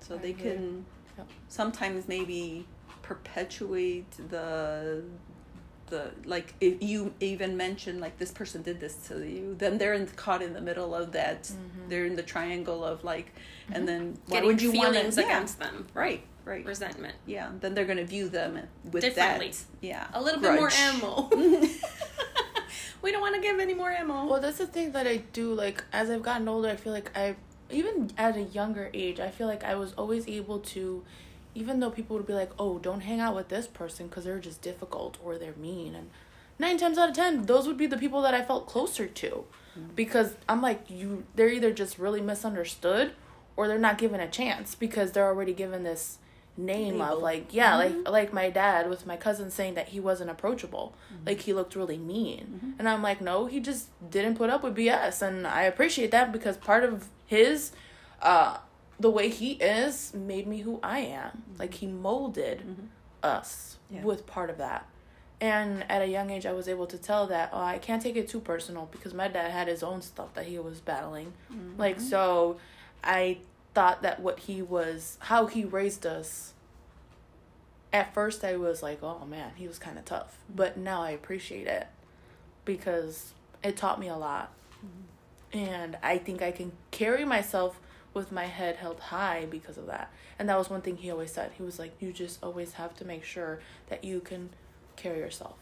[0.00, 0.42] So I they agree.
[0.42, 0.86] can
[1.18, 1.26] Yep.
[1.48, 2.66] sometimes maybe
[3.14, 5.02] perpetuate the
[5.88, 9.94] the like if you even mention like this person did this to you then they're
[9.94, 11.88] in, caught in the middle of that Mm-hmm.
[11.88, 13.28] they're in the triangle of like
[13.74, 15.76] and then why Getting would you want feelings to against them.
[15.92, 17.16] right right Resentment.
[17.26, 18.52] yeah then they're gonna view them
[18.92, 19.48] with Differently.
[19.50, 20.78] that yeah A little bit more grudge.
[20.78, 21.28] ammo.
[23.02, 24.26] we don't want to give any more ammo.
[24.30, 25.52] Well, that's the thing that I do.
[25.64, 27.34] Like as I've gotten older, I feel like I,
[27.70, 31.02] even at a younger age, I feel like I was always able to,
[31.54, 34.38] even though people would be like, "Oh, don't hang out with this person because they're
[34.38, 36.10] just difficult or they're mean," and
[36.58, 39.28] nine times out of ten, those would be the people that I felt closer to,
[39.28, 39.94] mm-hmm.
[39.94, 43.12] because I'm like, you, they're either just really misunderstood,
[43.56, 46.18] or they're not given a chance because they're already given this
[46.56, 48.12] name of like yeah like mm-hmm.
[48.12, 50.94] like my dad with my cousin saying that he wasn't approachable.
[51.12, 51.26] Mm-hmm.
[51.26, 52.74] Like he looked really mean.
[52.78, 56.32] And i'm like no he just didn't put up with bs and i appreciate that
[56.32, 57.72] because part of his
[58.22, 58.58] uh
[59.00, 61.28] the way he is made me who i am.
[61.28, 61.58] Mm-hmm.
[61.58, 62.86] Like he molded mm-hmm.
[63.22, 64.02] us Yeah.
[64.02, 64.86] with part of that.
[65.40, 68.16] And at a young age i was able to tell that oh i can't take
[68.16, 71.32] it too personal because my dad had his own stuff that he was battling.
[71.52, 71.80] Mm-hmm.
[71.80, 72.58] Like so
[73.02, 73.38] i
[73.74, 76.52] thought that what he was how he raised us
[77.92, 81.10] at first i was like oh man he was kind of tough but now i
[81.10, 81.86] appreciate it
[82.64, 83.32] because
[83.62, 84.52] it taught me a lot.
[85.52, 87.80] And i think i can carry myself
[88.14, 91.32] with my head held high because of that and that was one thing he always
[91.32, 94.50] said he was like you just always have to make sure that you can
[94.96, 95.56] carry yourself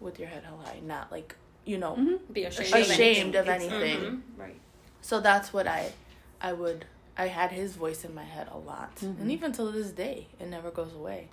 [0.00, 4.00] with your head held high not like you know Be ashamed, ashamed of It's- anything
[4.00, 4.20] Mhm.
[4.38, 4.60] right
[5.00, 5.92] so that's what I
[6.40, 6.84] I would
[7.18, 8.94] I had his voice in my head a lot.
[8.96, 9.22] Mm-hmm.
[9.22, 11.30] And even till this day, it never goes away.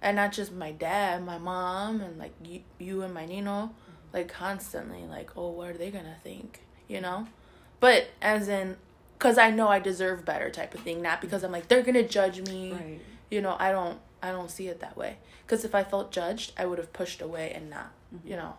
[0.00, 3.74] And not just my dad, my mom and like you, you and my Nino,
[4.12, 7.26] like constantly like, "Oh, what are they going to think?" You know?
[7.80, 8.76] But as in
[9.18, 11.94] cuz I know I deserve better type of thing, not because I'm like they're going
[11.94, 12.72] to judge me.
[12.72, 13.00] right
[13.30, 15.18] You know, I don't I don't see it that way.
[15.46, 18.28] Cuz if I felt judged, I would have pushed away and not, mm-hmm.
[18.28, 18.54] you know.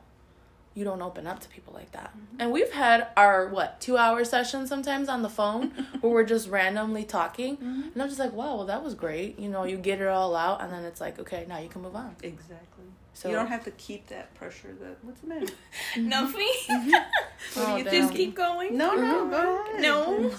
[0.74, 2.12] You don't open up to people like that.
[2.12, 2.40] Mm-hmm.
[2.40, 5.70] And we've had our what, 2-hour sessions sometimes on the phone
[6.02, 7.58] where we're just randomly talking.
[7.58, 7.82] Mm-hmm.
[7.94, 10.36] And I'm just like, "Wow, well that was great." You know, you get it all
[10.36, 12.77] out and then it's like, "Okay, now you can move on." exactly
[13.18, 15.48] So you don't have to keep that pressure that what's the matter
[15.98, 16.40] Nothing.
[16.40, 16.90] Oh, mm-hmm.
[16.92, 17.60] mm-hmm.
[17.60, 17.94] What do oh, you damn.
[17.94, 18.78] just keep going?
[18.78, 19.32] no no mm-hmm.
[19.32, 20.32] go ahead No.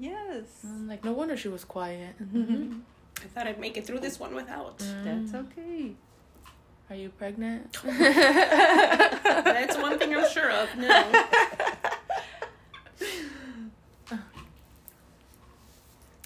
[0.00, 4.00] yes I'm mm, like, "No wonder she was quiet." I thought I'd make it through
[4.00, 4.78] this one without.
[4.78, 5.04] Mm.
[5.04, 5.92] that's okay
[6.88, 7.76] Are you pregnant?
[7.84, 10.74] That's one thing I'm sure of.
[10.78, 11.24] No.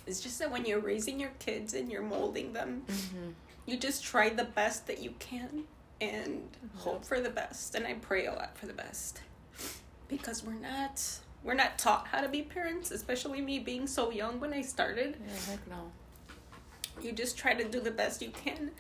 [0.07, 2.85] It's just that when you're raising your kids and you're molding them,
[3.67, 5.65] you just try the best that you can
[6.01, 6.79] and mm-hmm.
[6.79, 7.75] hope for the best.
[7.75, 9.21] And I pray a lot for the best
[10.09, 11.03] because we're not
[11.45, 15.17] we're not taught how to be parents, especially me being so young when I started.
[15.27, 15.91] Yeah, heck no.
[17.01, 18.71] You just try to do the best you can,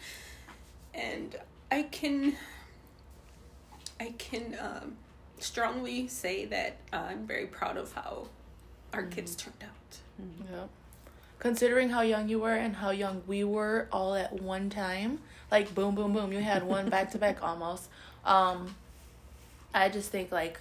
[0.94, 1.36] and
[1.70, 2.36] I can
[3.98, 4.96] I can um,
[5.38, 8.28] strongly say that I'm very proud of how
[8.92, 9.50] our kids mm-hmm.
[9.50, 9.96] turned out.
[10.20, 10.54] Mm-hmm.
[10.54, 10.68] Yep.
[11.42, 15.18] Considering how young you were and how young we were all at one time,
[15.50, 17.88] like boom, boom, boom, you had one back to back almost.
[18.24, 18.76] Um,
[19.74, 20.60] I just think like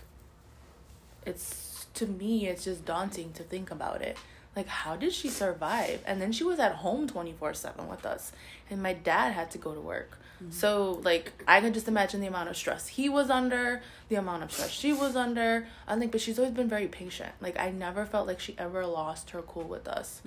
[1.24, 4.18] it's to me, it's just daunting to think about it.
[4.56, 6.02] Like, how did she survive?
[6.06, 8.32] And then she was at home 24 7 with us,
[8.68, 10.18] and my dad had to go to work.
[10.50, 14.42] So, like, I can just imagine the amount of stress he was under, the amount
[14.42, 15.68] of stress she was under.
[15.88, 17.34] I think, but she's always been very patient.
[17.40, 20.22] Like, I never felt like she ever lost her cool with us.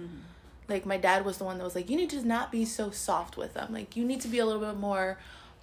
[0.69, 2.91] Like, my dad was the one that was like, you need to not be so
[2.91, 3.73] soft with them.
[3.73, 5.19] Like, you need to be a little bit more,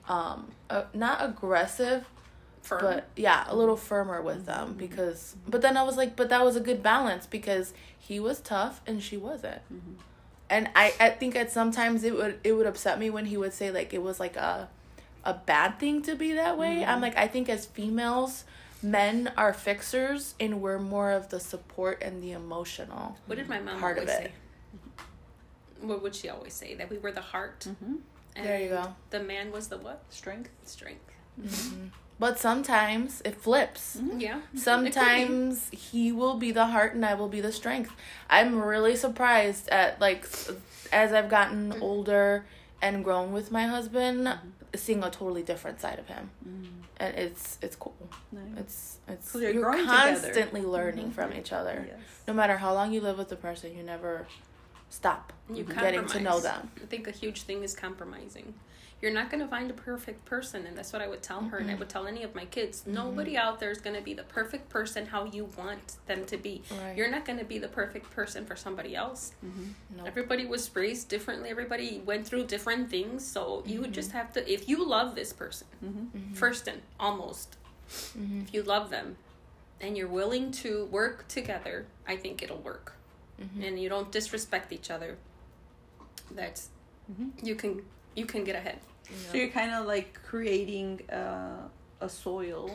[0.07, 2.05] um, uh, not aggressive,
[2.61, 2.81] Firm.
[2.81, 5.35] but yeah, a little firmer with them because.
[5.47, 8.81] But then I was like, but that was a good balance because he was tough
[8.85, 9.61] and she wasn't.
[10.49, 13.53] And I, I think at sometimes it would it would upset me when he would
[13.53, 14.69] say like it was like a
[15.23, 16.83] a bad thing to be that way.
[16.85, 18.43] I'm like I think as females,
[18.83, 23.17] men are fixers and we're more of the support and the emotional.
[23.25, 24.23] what did my mom part of always it.
[24.25, 24.31] say?
[25.81, 26.75] What would she always say?
[26.75, 27.61] That we were the heart.
[27.67, 27.95] Mm-hmm.
[28.35, 28.95] And There you go.
[29.09, 30.03] The man was the what?
[30.09, 31.11] strength Strength.
[31.41, 31.87] Mm-hmm.
[32.19, 33.97] But sometimes it flips.
[33.97, 34.19] Mm-hmm.
[34.19, 34.41] Yeah.
[34.55, 37.91] Sometimes he will be the heart and I will be the strength.
[38.29, 40.27] I'm really surprised at like
[40.93, 41.81] as I've gotten mm-hmm.
[41.83, 42.45] older
[42.81, 44.29] and grown with my husband,
[44.75, 46.29] seeing a totally different side of him.
[46.97, 47.95] And it's it's cool.
[48.31, 48.43] Nice.
[48.57, 49.97] It's it's 'Cause you're, you're growing together.
[50.21, 51.85] constantly learning from each other.
[51.87, 54.27] yes No matter how long you live with the person, you never
[54.91, 56.69] stop You getting to know them.
[56.81, 58.53] I think a huge thing is compromising.
[59.01, 61.57] You're not going to find a perfect person, and that's what I would tell her,
[61.57, 62.83] and I would tell any of my kids.
[62.85, 66.37] Nobody out there is going to be the perfect person how you want them to
[66.37, 66.61] be.
[66.69, 66.95] Right.
[66.95, 69.33] You're not going to be the perfect person for somebody else.
[69.43, 69.97] Mm-hmm.
[69.97, 70.07] Nope.
[70.07, 71.49] Everybody was raised differently.
[71.49, 73.25] Everybody went through different things.
[73.25, 74.19] So you would just mm-hmm.
[74.19, 76.33] have to, if you love this person, mm-hmm.
[76.33, 77.57] first and almost,
[77.89, 79.17] if you love them,
[79.79, 82.93] and you're willing to work together, I think it'll work.
[83.61, 85.17] And you don't disrespect each other.
[86.31, 86.69] That's
[87.43, 87.81] you can
[88.15, 88.79] you can get ahead.
[89.29, 91.67] So you're kind of like creating uh,
[91.99, 92.71] a soil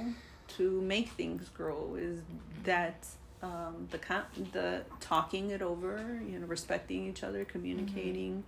[0.56, 1.96] to make things grow.
[1.98, 2.20] Is
[2.64, 3.06] that
[3.42, 8.44] um, the con- the talking it over, you know, respecting each other, communicating,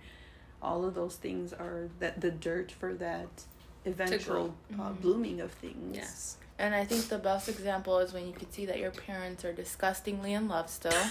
[0.61, 3.29] all of those things are that the dirt for that
[3.85, 5.95] eventual uh, blooming of things.
[5.95, 6.37] Yes.
[6.57, 9.53] And I think the best example is when you can see that your parents are
[9.53, 10.91] disgustingly in love still.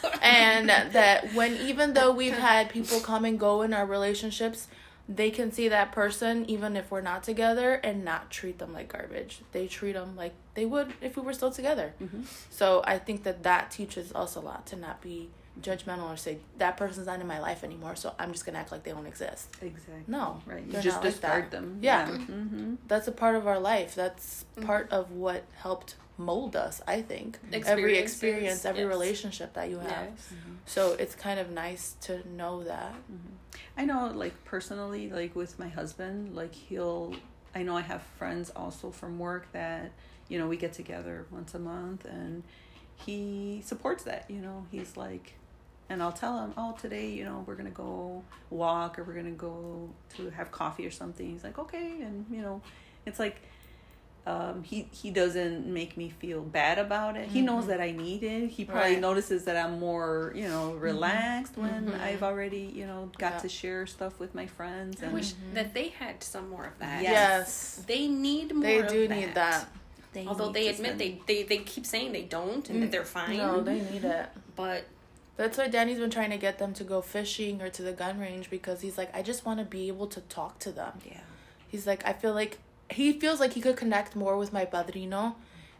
[0.28, 4.68] and that when even though we've had people come and go in our relationships,
[5.08, 8.92] they can see that person even if we're not together and not treat them like
[8.92, 9.40] garbage.
[9.52, 11.94] They treat them like they would if we were still together.
[12.02, 12.22] Mm-hmm.
[12.50, 15.30] So I think that that teaches us a lot to not be
[15.62, 18.72] judgmental or say that person's not in my life anymore, so I'm just gonna act
[18.72, 19.48] like they don't exist.
[19.60, 20.04] Exactly.
[20.06, 20.64] No, Right.
[20.64, 21.78] You just not like discard them.
[21.80, 22.08] Yeah.
[22.08, 22.74] Mm-hmm.
[22.86, 23.94] that's a part of our life.
[23.94, 24.66] That's mm-hmm.
[24.66, 27.38] part of what helped mold us, I think.
[27.52, 28.88] Every experience, every yes.
[28.88, 30.08] relationship that you have.
[30.10, 30.32] Yes.
[30.32, 30.54] Mm-hmm.
[30.66, 32.92] So it's kind of nice to know that.
[32.92, 33.34] Mm-hmm.
[33.76, 37.14] I know, like personally, like with my husband, like he'll.
[37.54, 39.92] I know I have friends also from work that
[40.28, 42.42] you know we get together once a month, and
[42.96, 44.26] he supports that.
[44.28, 45.34] You know, he's like,
[45.90, 49.30] and I'll tell him, oh, today, you know, we're gonna go walk or we're gonna
[49.30, 51.30] go to have coffee or something.
[51.30, 52.60] He's like, okay, and you know,
[53.06, 53.40] it's like.
[54.26, 57.30] Um, he he doesn't make me feel bad about it.
[57.30, 58.48] He knows that I need it.
[58.50, 59.00] He probably Right.
[59.00, 61.98] notices that I'm more, you know, relaxed when Mhm.
[61.98, 63.38] I've already, you know, got Yeah.
[63.38, 65.02] to share stuff with my friends.
[65.02, 67.02] I And wish that they had some more of that.
[67.02, 67.12] Yes.
[67.78, 67.84] Yes.
[67.86, 69.66] They need more They of do need that.
[70.12, 72.90] they Although need they admit spend- they, they, they keep saying they don't and that
[72.90, 73.38] they're fine.
[73.38, 74.28] No, they need it.
[74.54, 74.84] but
[75.38, 78.18] That's why Danny's been trying to get them to go fishing or to the gun
[78.18, 80.94] range because he's like, I just want to be able to talk to them.
[81.06, 81.20] yeah.
[81.68, 82.58] He's like, I feel like
[82.90, 85.36] he feels like he could connect more with my padrino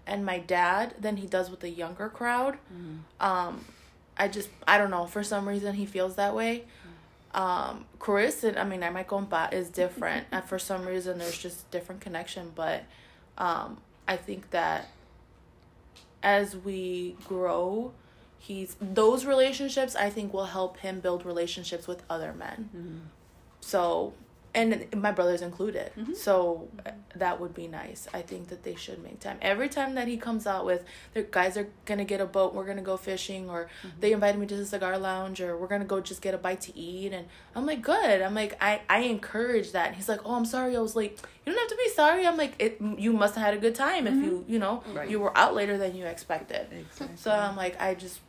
[0.07, 2.59] and my dad than he does with the younger crowd.
[3.21, 3.65] Um,
[4.17, 5.07] I just, I don't know.
[5.07, 6.65] For some reason, he feels that way.
[7.35, 11.37] Um, Chris and I mean, I my compa is different, and for some reason, there's
[11.39, 12.53] just different connection.
[12.55, 12.85] But
[13.37, 14.89] um, I think that
[16.23, 17.93] as we grow,
[18.39, 19.95] he's those relationships.
[19.97, 22.71] I think will help him build relationships with other men.
[22.77, 22.99] Mm-hmm.
[23.61, 24.15] So,
[24.55, 25.93] and my brother's included.
[25.97, 26.15] Mm-hmm.
[26.15, 28.09] So uh, that would be nice.
[28.15, 29.37] I think that they should make time.
[29.43, 32.55] Every time that he comes out with, the guys are gonna get a boat.
[32.55, 34.01] We're gonna go fishing, or mm-hmm.
[34.01, 36.63] they invited me to the cigar lounge, or we're gonna go just get a bite
[36.63, 37.13] to eat.
[37.13, 38.23] And I'm like, good.
[38.23, 39.89] I'm like, I I encourage that.
[39.89, 41.21] And he's like, oh, I'm sorry, I was late.
[41.45, 42.27] You don't have to be sorry.
[42.27, 42.81] I'm like, it.
[42.97, 45.11] You must have had a good time if you you know Right.
[45.11, 46.69] you were out later than you expected.
[46.73, 47.17] Exactly.
[47.17, 48.21] So I'm like, I just.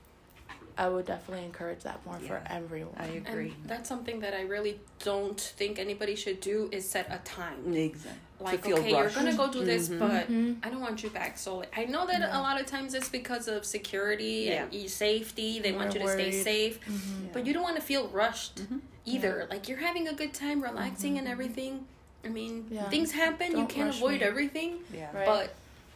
[0.80, 2.94] I would definitely encourage that more for everyone.
[2.98, 3.54] I and agree.
[3.66, 7.74] that's something that I really don't think anybody should do is set a time.
[7.76, 8.12] Exactly.
[8.40, 9.14] Like, feel okay, rushed.
[9.18, 10.00] you're gonna go do this, Mhm.
[10.00, 10.66] but Mhm.
[10.66, 11.38] I don't want you back.
[11.38, 14.80] So like, I know that a lot of times it's because of security and Yeah.
[14.80, 15.60] e- safety.
[15.60, 16.44] They want They're you to stay worried.
[16.46, 17.34] safe, Mhm.
[17.34, 18.80] but you don't want to feel rushed Mhm.
[19.04, 19.48] either.
[19.50, 21.86] Like you're having a good time, relaxing, and everything.
[22.24, 22.90] I mean, Yeah.
[22.90, 23.52] things happen.
[23.52, 24.28] you Don't can't avoid me.
[24.28, 25.10] everything, Yeah.
[25.14, 25.26] Right.
[25.26, 25.54] but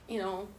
[0.10, 0.50] you know.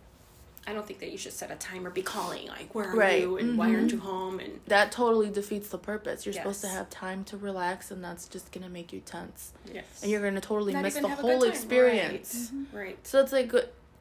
[0.66, 3.20] I don't think that you should set a timer, be calling like, "Where are Right.
[3.20, 3.74] you?" and "Why Mhm.
[3.74, 6.24] aren't you home?" and that totally defeats the purpose.
[6.24, 9.84] You're supposed to have time to relax, and that's just gonna make you tense, yes,
[10.02, 12.50] and you're gonna totally Not miss the have a good whole experience.
[12.72, 12.98] right.
[13.06, 13.52] So it's like,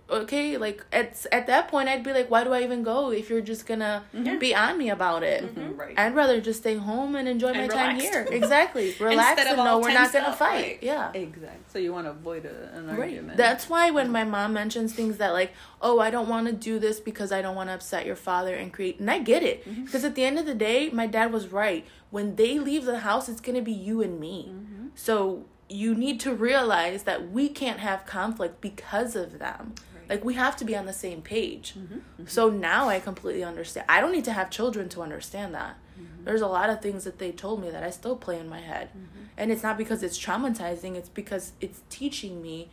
[0.10, 3.30] okay, like at at that point, I'd be like, why do I even go if
[3.30, 4.36] you're just gonna Yeah.
[4.38, 5.56] be on me about it?
[5.56, 5.98] Mhm, Right.
[5.98, 8.28] I'd rather just stay home and enjoy my And time here.
[8.30, 10.64] Exactly, relax and know we're not gonna up, fight.
[10.64, 10.80] right.
[10.82, 11.12] Yeah.
[11.14, 11.60] Exactly.
[11.72, 13.00] So you want to avoid a, an Right.
[13.00, 13.38] argument.
[13.38, 14.14] That's why when mm-hmm.
[14.14, 17.42] my mom mentions things that like, oh, I don't want to do this because I
[17.42, 19.86] don't want to upset your father and create, and I get it, mm-hmm.
[19.86, 21.86] because at the end of the day, my dad was right.
[22.12, 24.54] When they leave the house, it's gonna be you and me.
[24.96, 29.74] So you need to realize that we can't have conflict because of them.
[30.10, 31.74] Like we have to be on the same page.
[31.78, 31.94] Mm-hmm.
[31.96, 32.26] Mm-hmm.
[32.28, 33.86] So now I completely understand.
[33.90, 35.78] I don't need to have children to understand that.
[36.00, 36.26] Mm-hmm.
[36.26, 38.60] There's a lot of things that they told me that I still play in my
[38.60, 38.90] head.
[39.36, 42.70] And it's not because it's traumatizing, it's because it's teaching me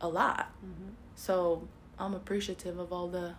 [0.00, 0.52] a lot.
[1.16, 1.66] So
[1.98, 3.34] I'm appreciative of all the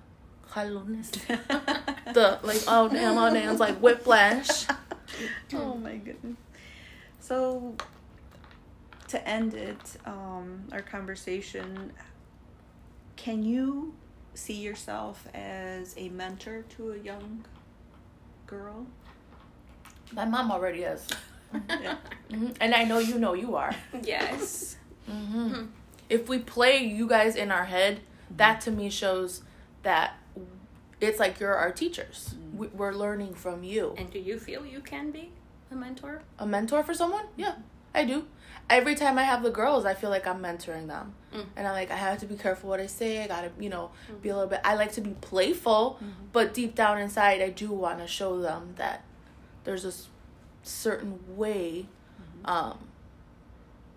[0.54, 1.12] jalones.
[2.14, 4.66] the like oh damn oh damn it's like whiplash.
[5.54, 6.38] oh my goodness.
[7.20, 7.76] So
[9.10, 11.94] to end it, um, our conversation,
[13.18, 13.94] can you
[14.34, 17.46] see yourself as a mentor to a young
[18.46, 18.86] girl?
[20.14, 21.08] My mom already is.
[21.70, 21.96] Yeah.
[22.30, 23.74] hmm And I know you know you are.
[24.04, 24.76] yes.
[25.10, 25.68] hmm
[26.10, 28.02] If we play you guys in our head,
[28.36, 29.44] that to me shows
[29.84, 30.16] that
[31.00, 32.36] it's like you're our teachers.
[32.54, 33.96] We, we're learning from you.
[33.98, 35.32] And do you feel you can be
[35.72, 36.22] a mentor?
[36.38, 37.26] A mentor for someone?
[37.38, 37.56] Yeah,
[37.96, 38.26] I do.
[38.70, 41.14] Every time I have the girls, I feel like I'm mentoring them.
[41.38, 41.46] Mm.
[41.56, 43.24] And I'm like, I have to be careful what I say.
[43.24, 44.62] I gotta, you know, be a little bit.
[44.64, 46.00] I like to be playful,
[46.32, 49.04] but deep down inside, I do want to show them that
[49.64, 49.94] there's a
[50.64, 51.88] certain way
[52.46, 52.78] um,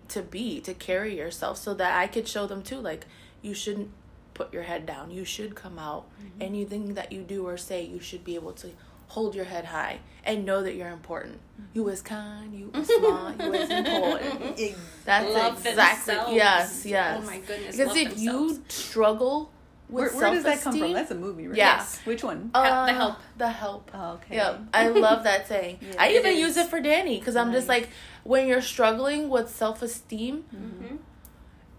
[0.09, 2.77] to be, to carry yourself, so that I could show them too.
[2.77, 3.05] Like,
[3.41, 3.89] you shouldn't
[4.33, 5.11] put your head down.
[5.11, 6.05] You should come out.
[6.39, 8.69] Anything that you do or say, you should be able to
[9.13, 11.39] hold your head high and know that you're important.
[11.73, 14.57] You is kind, you is smart, you is important.
[15.05, 16.33] That's Love exactly themselves.
[16.35, 17.19] yes, yes.
[17.21, 17.75] Oh my goodness.
[17.77, 18.21] Because if themselves.
[18.57, 19.51] you struggle
[19.89, 20.93] with Where, where does that come from?
[20.93, 21.57] That's a movie, right?
[21.57, 21.75] Yeah.
[21.77, 21.99] Yes.
[22.05, 22.51] Which one?
[22.53, 23.15] uh, The Help.
[23.37, 23.91] The help.
[23.93, 24.35] Oh, okay.
[24.37, 25.79] Yeah, I love that saying.
[25.81, 25.93] Yeah.
[25.99, 26.39] I even is.
[26.39, 27.89] use it for Danny because I'm just like,
[28.23, 30.97] when you're struggling with self esteem, Mhm.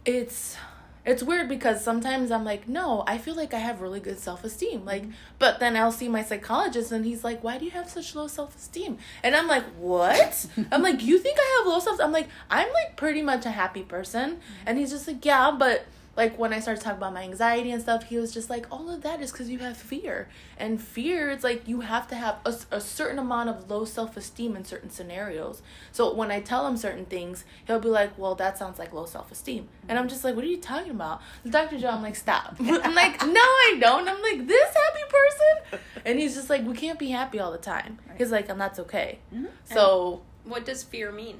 [0.05, 0.57] it's
[1.05, 4.45] it's weird because sometimes I'm like, no, I feel like I have really good self
[4.45, 4.85] esteem.
[4.85, 5.13] Like, Mm-hmm.
[5.39, 8.29] but then I'll see my psychologist and he's like, why do you have such low
[8.29, 8.99] self esteem?
[9.23, 10.47] And I'm like, what?
[10.73, 12.01] I'm like, you think I have low self?
[12.01, 14.33] I'm like, I'm like pretty much a happy person.
[14.33, 14.65] Mm-hmm.
[14.67, 17.81] And he's just like, yeah, but like when I started talking about my anxiety and
[17.81, 20.29] stuff, he was just like, all of that is because you have fear.
[20.59, 24.17] And fear, it's like you have to have a, a certain amount of low self
[24.17, 25.63] esteem in certain scenarios.
[25.91, 29.07] So when I tell him certain things, he'll be like, well, that sounds like low
[29.07, 29.69] self esteem.
[29.89, 31.23] And I'm just like, what are you talking about?
[31.49, 31.79] Dr.
[31.79, 32.57] Joe, I'm like, stop.
[32.61, 34.07] I'm like, no, I don't.
[34.07, 35.81] I'm like, this happy person?
[36.05, 37.99] And he's just like, we can't be happy all the time.
[38.09, 38.19] Right.
[38.19, 39.19] He's like, and that's okay.
[39.35, 39.49] Mhm.
[39.65, 41.39] So, What does fear mean?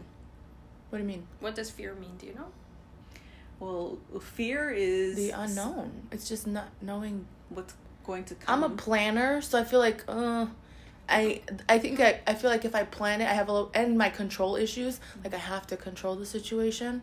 [0.89, 1.27] what do you mean?
[1.41, 2.17] What does fear mean?
[2.19, 2.47] Do you know?
[3.63, 6.09] Well, fear is The unknown.
[6.11, 8.65] It's just not knowing What's going to come?
[8.65, 10.47] I'm a planner, so I feel like uh
[11.09, 13.71] I I think I, I feel like if I plan it, I have a little
[13.73, 17.03] and my control issues, like I have to control the situation.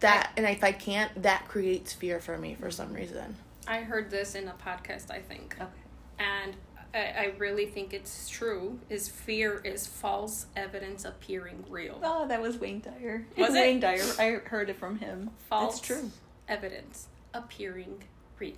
[0.00, 3.36] That and if I can't, that creates fear for me for some reason.
[3.66, 5.56] I heard this in a podcast, I think.
[5.58, 5.70] Okay.
[6.18, 6.54] And
[6.94, 11.98] I, I really think it's true is fear is false evidence appearing real.
[12.02, 13.26] Oh, that was Wayne Dyer.
[13.36, 13.60] Was it?
[13.60, 14.04] Wayne Dyer.
[14.18, 15.30] I heard it from him.
[15.48, 16.10] False It's true.
[16.48, 18.04] evidence appearing
[18.38, 18.54] real.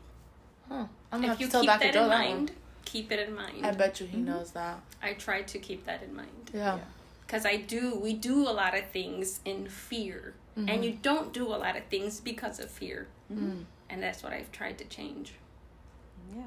[0.69, 0.87] Huh.
[1.11, 1.85] I'm gonna If have you to tell keep Dr.
[1.85, 2.59] that Joe in that mind, one.
[2.85, 3.65] keep it in mind.
[3.67, 4.27] I bet you he mm-hmm.
[4.27, 4.81] knows that.
[5.03, 6.51] I try to keep that in mind.
[6.53, 6.79] Yeah.
[7.27, 10.35] Because I do, we do a lot of things in fear.
[10.57, 10.83] And mm-hmm.
[10.85, 13.09] you don't do a lot of things because of fear.
[13.31, 13.47] Mm-hmm.
[13.51, 13.65] Mm.
[13.91, 15.35] And that's what I've tried to change.
[16.35, 16.45] Yeah.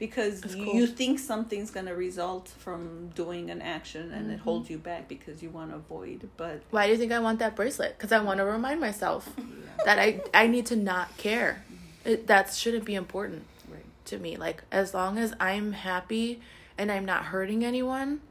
[0.00, 0.74] Because That's you, cool.
[0.74, 4.42] you think something's going to result from doing an action and it Mm-hmm.
[4.44, 6.28] holds you back because you want to avoid.
[6.38, 7.96] But Why do you think I want that bracelet?
[7.98, 9.28] Because I want to remind myself
[9.84, 11.64] that I I need to not care.
[12.04, 13.44] It, that shouldn't be important.
[13.70, 13.84] right.
[14.06, 14.36] to me.
[14.38, 16.40] Like as long as I'm happy
[16.78, 18.22] and I'm not hurting anyone,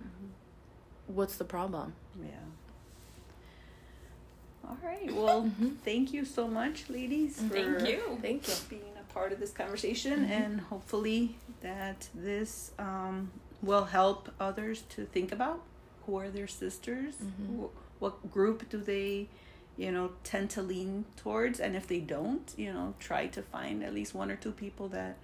[1.05, 1.93] what's the problem?
[2.19, 2.29] Yeah.
[4.67, 5.11] All right.
[5.13, 5.69] Well, Mm-hmm.
[5.85, 7.35] thank you so much, ladies.
[7.37, 8.17] Thank you.
[8.23, 8.53] Thank you.
[9.13, 13.31] Part of this conversation and hopefully that this um,
[13.61, 15.61] will help others to think about
[16.05, 17.15] who are their sisters
[17.47, 19.27] who, what group do they
[19.77, 23.83] you know tend to lean towards and if they don't you know try to find
[23.83, 25.17] at least one or two people that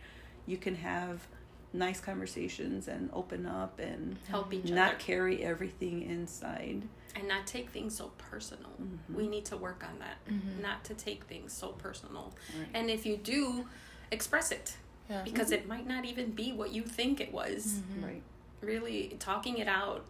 [0.46, 1.28] you can have
[1.74, 4.76] nice conversations and open up and Help each other.
[4.76, 5.00] not other.
[5.00, 6.84] carry everything inside
[7.16, 8.72] and not take things so personal.
[8.82, 9.16] Mm-hmm.
[9.16, 10.18] We need to work on that.
[10.30, 10.62] Mm-hmm.
[10.62, 12.34] Not to take things so personal.
[12.58, 12.68] Right.
[12.74, 13.66] And if you do,
[14.12, 14.76] express it.
[15.10, 15.22] Yeah.
[15.24, 15.62] Because mm-hmm.
[15.62, 17.66] it might not even be what you think it was.
[17.66, 18.06] Mm-hmm.
[18.06, 18.22] right
[18.62, 20.06] Really, talking it out,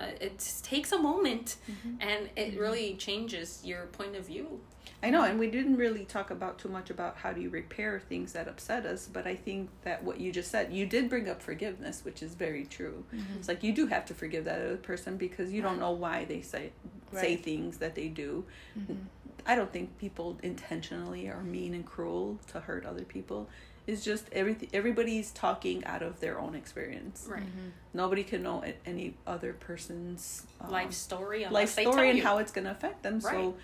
[0.00, 1.56] uh, it takes a moment
[2.00, 4.60] and it really changes your point of view.
[5.02, 8.00] I know, and we didn't really talk about too much about how do you repair
[8.00, 11.28] things that upset us, but I think that what you just said, you did bring
[11.28, 13.04] up forgiveness, which is very true.
[13.14, 13.38] Mm-hmm.
[13.38, 16.24] It's like you do have to forgive that other person because you don't know why
[16.24, 16.72] they say
[17.12, 18.44] say things that they do.
[18.78, 18.94] Mm-hmm.
[19.46, 23.48] I don't think people intentionally are mean and cruel to hurt other people.
[23.86, 24.68] It's just everything.
[24.74, 27.26] Everybody's talking out of their own experience.
[27.30, 27.40] Right.
[27.40, 27.68] Mm-hmm.
[27.94, 31.46] Nobody can know any other person's um, Life story.
[31.46, 32.24] life story and you.
[32.24, 33.20] how it's going to affect them.
[33.20, 33.34] Right.
[33.34, 33.54] So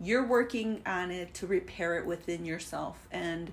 [0.00, 3.06] you're working on it to repair it within yourself.
[3.10, 3.52] And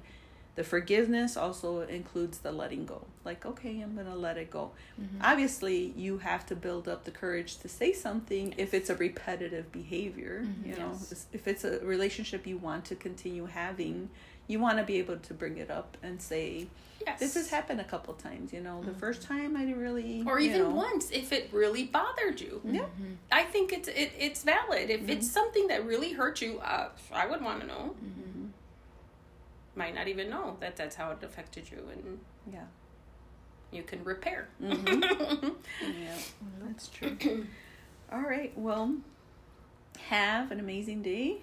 [0.56, 3.06] the forgiveness also includes the letting go.
[3.26, 4.72] Like, okay, I'm going to let it go.
[5.02, 5.18] Mm-hmm.
[5.22, 9.72] Obviously, you have to build up the courage to say something if it's a repetitive
[9.72, 10.46] behavior.
[10.64, 11.04] You know, Mm-hmm.
[11.10, 11.26] Yes.
[11.34, 14.10] if it's a relationship you want to continue having,
[14.48, 16.68] you want to be able to bring it up and say,
[17.06, 17.20] Yes.
[17.20, 18.52] this has happened a couple times.
[18.54, 20.24] You know, the first time I didn't really.
[20.26, 22.62] or even know, once if it really bothered you.
[22.64, 22.86] Yeah.
[23.32, 24.90] I think it's it, it's valid.
[24.90, 27.96] If it's something that really hurt you, uh, I would want to know.
[29.76, 32.20] Might not even know that that's how it affected you, and
[32.52, 32.62] Yeah.
[33.72, 34.48] you can repair.
[34.64, 35.50] Mm-hmm.
[35.82, 36.16] Yeah,
[36.66, 37.18] that's true.
[38.12, 38.54] All right.
[38.58, 38.96] Well,
[40.08, 41.38] have an amazing day.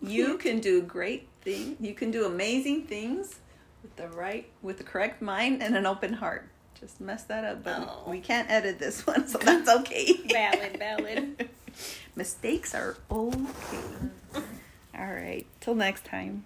[0.00, 1.76] You can do great things.
[1.80, 3.36] You can do amazing things
[3.82, 6.48] with the right, with the correct mind and an open heart.
[6.78, 8.10] Just mess that up, but Oh.
[8.10, 10.12] we can't edit this one, so that's okay.
[10.30, 11.48] valid, valid.
[12.16, 13.38] Mistakes are okay.
[14.98, 15.46] All right.
[15.60, 16.44] Till next time.